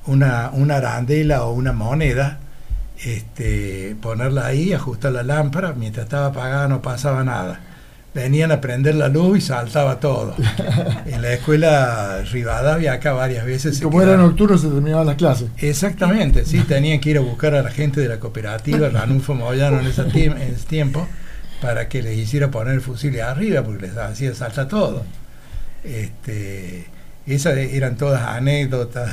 [0.05, 2.39] una, una arandela o una moneda,
[3.03, 7.61] este, ponerla ahí, ajustar la lámpara, mientras estaba apagada no pasaba nada.
[8.13, 10.35] Venían a prender la luz y saltaba todo.
[11.05, 13.79] en la escuela Rivadavia acá varias veces...
[13.81, 15.49] como era nocturno se terminaban las clases.
[15.57, 19.79] Exactamente, sí, tenían que ir a buscar a la gente de la cooperativa, Ranulfo Moyano
[19.79, 20.03] en ese
[20.67, 21.07] tiempo,
[21.61, 25.03] para que les hiciera poner el fusil arriba, porque les hacía salta todo.
[25.83, 26.87] Este,
[27.25, 29.11] esas eran todas anécdotas.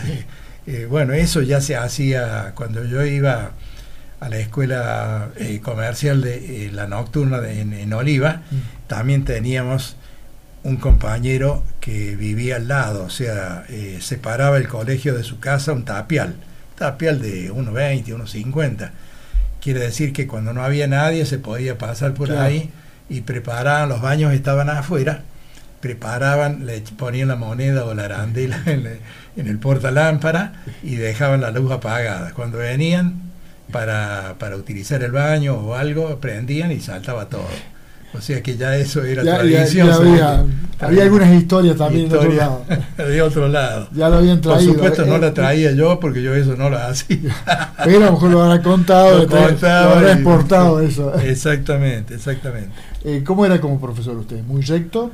[0.66, 3.52] Eh, bueno, eso ya se hacía cuando yo iba
[4.20, 8.56] a la escuela eh, comercial de eh, la nocturna en, Oliva, mm.
[8.86, 9.96] También teníamos
[10.62, 13.64] un compañero que vivía al lado, o sea,
[14.00, 16.36] separaba el colegio de su casa un tapial,
[16.76, 18.90] tapial de 1,20, 1,50
[19.66, 22.70] Quiere decir que cuando no había nadie se podía pasar por ahí
[23.08, 25.22] y preparaban, los baños estaban afuera,
[25.80, 28.86] preparaban, le ponían la moneda o la arandela en,
[29.36, 30.52] en el portalámpara
[30.84, 32.32] y dejaban la luz apagada.
[32.32, 33.22] Cuando venían
[33.72, 37.48] para, para utilizar el baño o algo, prendían y saltaba todo.
[38.14, 39.88] O sea que ya eso era Ya- tradición.
[40.16, 40.44] ya
[40.80, 42.64] había, algunas historias también de otro lado.
[42.96, 43.88] de otro lado.
[43.92, 44.72] Ya lo habían Por traído.
[44.74, 47.36] supuesto eh, no la eh, traía yo porque yo eso no lo hacía.
[47.84, 51.14] Pero a lo mejor lo habrá contado, Lo habrá y- exportado eso.
[51.20, 52.70] Exactamente, exactamente.
[53.04, 54.42] Eh, ¿Cómo era como profesor usted?
[54.44, 55.10] ¿Muy recto?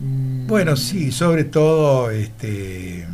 [0.00, 3.06] Mm, Bueno, sí, sobre todo este,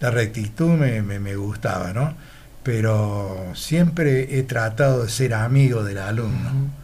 [0.00, 2.14] la rectitud me, me- me gustaba, ¿no?
[2.62, 6.50] Pero siempre he tratado de ser amigo del alumno.
[6.50, 6.79] ujú.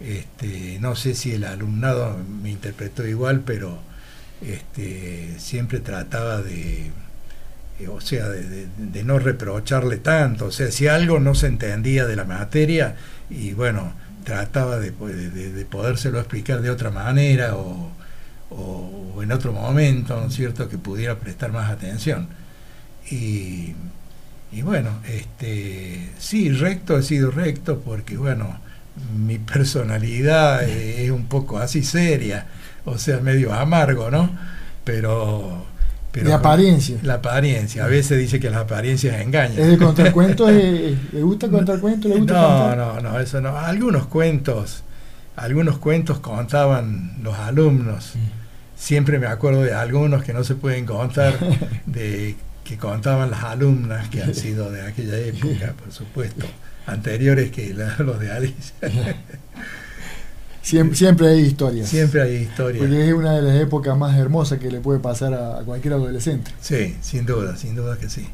[0.00, 3.78] Este, no sé si el alumnado me interpretó igual, pero
[4.42, 6.90] este, siempre trataba de,
[7.80, 10.46] eh, o sea, de, no reprocharle tanto.
[10.46, 12.96] O sea, si algo no se entendía de la materia,
[13.30, 13.92] y bueno,
[14.24, 17.56] trataba de, po- de- podérselo explicar de otra manera
[18.50, 22.28] o en otro momento, ¿no es cierto?, que pudiera prestar más atención.
[23.10, 23.74] Y,
[24.52, 28.58] y bueno, este, sí, recto he sido recto porque, bueno,
[29.16, 32.46] mi personalidad es un poco así seria,
[32.84, 34.30] o sea, medio amargo, ¿no?
[34.84, 35.66] Pero...
[36.12, 36.98] pero de apariencia.
[37.02, 39.58] La apariencia, a veces dice que las apariencias engañan.
[39.58, 40.48] ¿Es de contar cuentos?
[40.52, 42.10] ¿Eh, ¿Le gusta contar cuentos?
[42.10, 42.76] ¿Le gusta No, contar?
[42.78, 43.56] no, no, eso no.
[43.58, 44.82] Algunos cuentos,
[45.36, 48.14] algunos cuentos contaban los alumnos.
[48.76, 51.34] Siempre me acuerdo de algunos que no se pueden contar,
[51.86, 56.46] de que contaban las alumnas que han sido de aquella época, por supuesto,
[56.86, 58.74] anteriores que la- los de Alicia.
[60.62, 61.88] Siempre, siempre hay historias.
[61.88, 62.78] Siempre hay historias.
[62.82, 65.94] Porque es una de las épocas más hermosas que le puede pasar a, a cualquier
[65.94, 66.50] adolescente.
[66.60, 68.26] Sí, sin duda, sin duda que sí.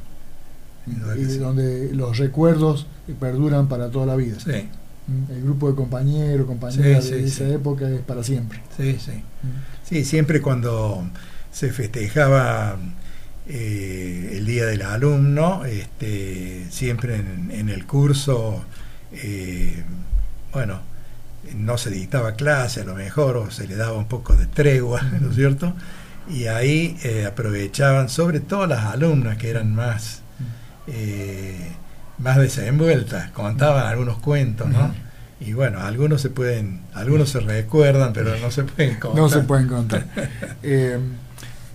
[0.87, 1.39] Y sí.
[1.39, 2.87] donde los recuerdos
[3.21, 4.37] perduran para toda la vida.
[4.43, 4.69] Sí,
[5.09, 8.63] Mm, El grupo de compañeros, compañeras Sí, de sí, esa época es para siempre.
[8.77, 9.11] sí, sí.
[9.11, 9.85] Mm.
[9.85, 11.03] Sí, siempre cuando
[11.51, 12.79] se festejaba
[13.49, 18.65] eh, el Día del Alumno, este, siempre en, en el curso,
[19.13, 19.83] eh,
[20.53, 20.81] bueno,
[21.57, 25.03] no se dictaba clase a lo mejor, o se le daba un poco de tregua,
[25.21, 25.75] ¿no es cierto?
[26.29, 30.23] Y ahí eh, aprovechaban, sobre todo las alumnas que eran más,
[32.19, 34.95] más desenvueltas, contaban algunos cuentos, ¿no?
[35.41, 39.21] Y bueno, algunos se pueden, algunos se recuerdan, pero no se pueden contar.
[39.21, 40.07] No se pueden contar.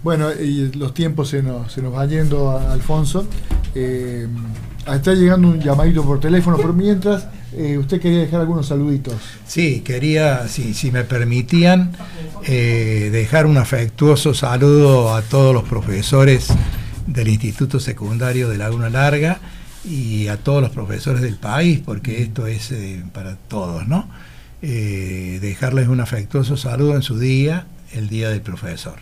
[0.03, 3.27] Bueno, y los tiempos se nos, se nos va yendo, Alfonso.
[3.73, 4.27] Eh,
[4.91, 9.15] está llegando un llamadito por teléfono, pero mientras eh, usted quería dejar algunos saluditos.
[9.45, 11.91] Sí, quería, si, si me permitían,
[12.45, 16.47] eh, dejar un afectuoso saludo a todos los profesores
[17.07, 19.39] del Instituto Secundario de Laguna Larga
[19.83, 22.73] y a todos los profesores del país, porque esto es
[23.13, 24.09] para todos, ¿no?
[24.61, 28.95] Dejarles un afectuoso saludo en su día, el Día del Profesor.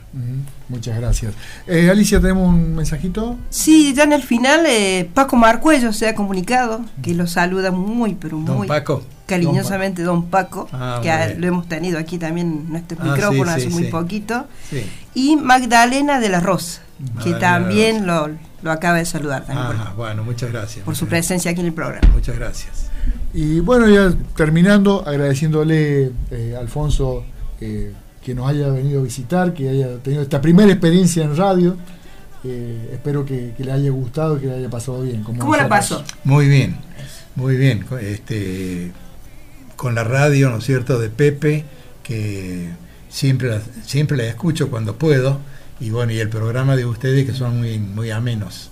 [0.69, 1.33] Muchas gracias.
[1.67, 3.37] Eh, Alicia, ¿tenemos un mensajito?
[3.49, 8.15] Sí, ya en el final eh, Paco Marcuello se ha comunicado, que lo saluda muy,
[8.15, 9.03] pero Don muy Paco.
[9.25, 13.21] cariñosamente don Paco, Ah, que a- lo hemos tenido aquí también en estos Ah, sí,
[13.35, 13.89] sí, hace muy sí.
[13.89, 14.45] poquito.
[14.69, 14.85] Sí.
[15.13, 16.81] Y Magdalena de la Rosa,
[17.23, 18.29] que también lo,
[18.61, 20.85] lo acaba de saludar también por- Ajá, bueno, muchas gracias.
[20.85, 22.07] por, su presencia aquí en el programa.
[22.13, 22.89] Muchas gracias.
[23.33, 27.23] Y bueno, ya terminando, agradeciéndole eh, Alfonso
[27.61, 27.91] eh,
[28.25, 31.77] que nos haya venido a visitar, que haya tenido esta primera experiencia en radio.
[32.43, 35.21] Eh, espero que, que le haya gustado, que le haya pasado bien.
[35.21, 36.03] como ¿Cómo la pasó?
[36.23, 36.75] Muy bien,
[37.35, 37.85] muy bien.
[38.01, 38.91] Este,
[39.75, 41.65] con la radio, ¿no es cierto?, de Pepe,
[42.01, 42.69] que
[43.09, 45.37] siempre la, siempre la escucho cuando puedo,
[45.79, 48.71] y bueno, y el programa de ustedes que son muy, muy amenos.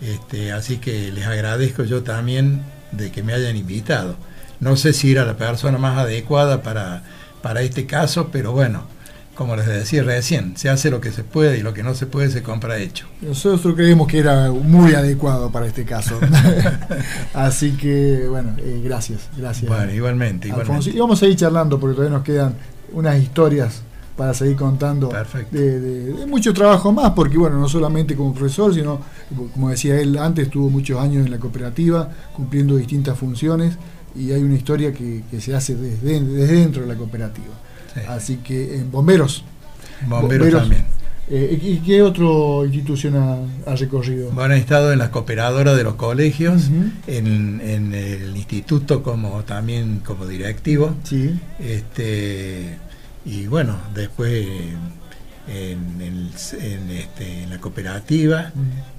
[0.00, 4.14] Este, así que les agradezco yo también de que me hayan invitado.
[4.60, 7.02] No sé si era la persona más adecuada para,
[7.44, 8.84] para este caso, pero bueno,
[9.34, 12.06] como les decía recién, se hace lo que se puede y lo que no se
[12.06, 13.04] puede se compra hecho.
[13.20, 16.18] Nosotros creemos que era muy adecuado para este caso.
[17.34, 19.68] Así que, bueno, eh, gracias, gracias.
[19.70, 20.90] Bueno, igualmente, igualmente.
[20.90, 22.54] Y vamos a ir charlando porque todavía nos quedan
[22.92, 23.82] unas historias
[24.16, 25.56] para seguir contando Perfecto.
[25.56, 29.00] de, de- de mucho trabajo más, porque bueno, no solamente como profesor, sino,
[29.52, 33.76] como decía él antes, estuvo muchos años en la cooperativa, cumpliendo distintas funciones,
[34.16, 37.54] y hay una historia que, que se hace desde, desde dentro de la cooperativa.
[37.94, 38.00] Sí.
[38.08, 39.44] Así que en bomberos.
[40.06, 40.60] Bomberos, bomberos.
[40.62, 40.84] también.
[41.30, 42.24] Eh, ¿Y qué otra
[42.66, 44.30] institución ha, ha recorrido?
[44.32, 46.64] Bueno, he estado en la cooperadora de los colegios,
[47.06, 51.40] en, en el instituto como también como directivo, Sí.
[51.60, 52.76] este
[53.24, 54.46] y bueno, después
[55.48, 58.52] en, este, en la cooperativa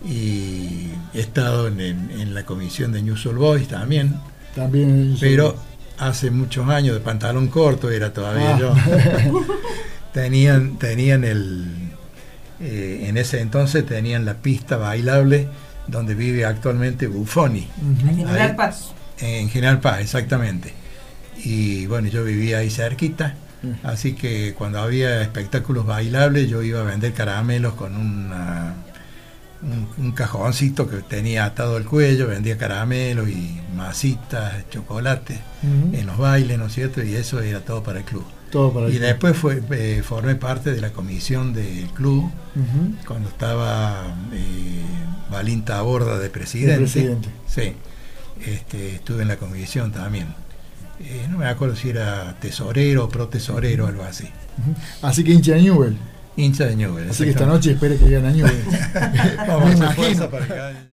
[0.03, 4.15] y he estado en la comisión de News All Boys también,
[4.55, 5.55] También en- pero
[5.97, 8.59] hace muchos años de pantalón corto era todavía Ah.
[8.59, 8.73] yo.
[10.13, 11.65] tenían tenían el
[12.61, 15.47] eh, en ese entonces tenían la pista bailable
[15.87, 18.15] donde vive actualmente Buffoni Ujú.
[18.15, 18.55] General Ahí.
[18.55, 18.91] Paz.
[19.19, 20.73] en General Paz exactamente
[21.43, 23.35] y bueno, yo vivía ahí cerquita,
[23.83, 28.73] así que cuando había espectáculos bailables yo iba a vender caramelos con una,
[29.61, 35.95] un, un cajoncito que tenía atado al cuello, vendía caramelos y masitas, chocolate Ujú.
[35.95, 37.03] en los bailes, ¿no es cierto?
[37.03, 38.25] Y eso era todo para el club.
[38.51, 39.07] Todo para el Y club.
[39.07, 42.29] después fue, eh, formé parte de la comisión del club
[43.07, 44.81] cuando estaba eh,
[45.31, 46.73] Valinta Borda de presidente.
[46.73, 47.29] De presidente.
[47.47, 47.73] Sí,
[48.45, 50.27] este, estuve en la comisión también.
[51.01, 54.29] Eh, no me acuerdo si era tesorero o protesorero, algo así.
[55.01, 55.97] Así que hincha Newell.
[56.37, 57.09] Hincha de Newell.
[57.09, 58.63] Así que esta noche espere que gane a Newell.
[59.47, 60.94] Vamos a Me imagino.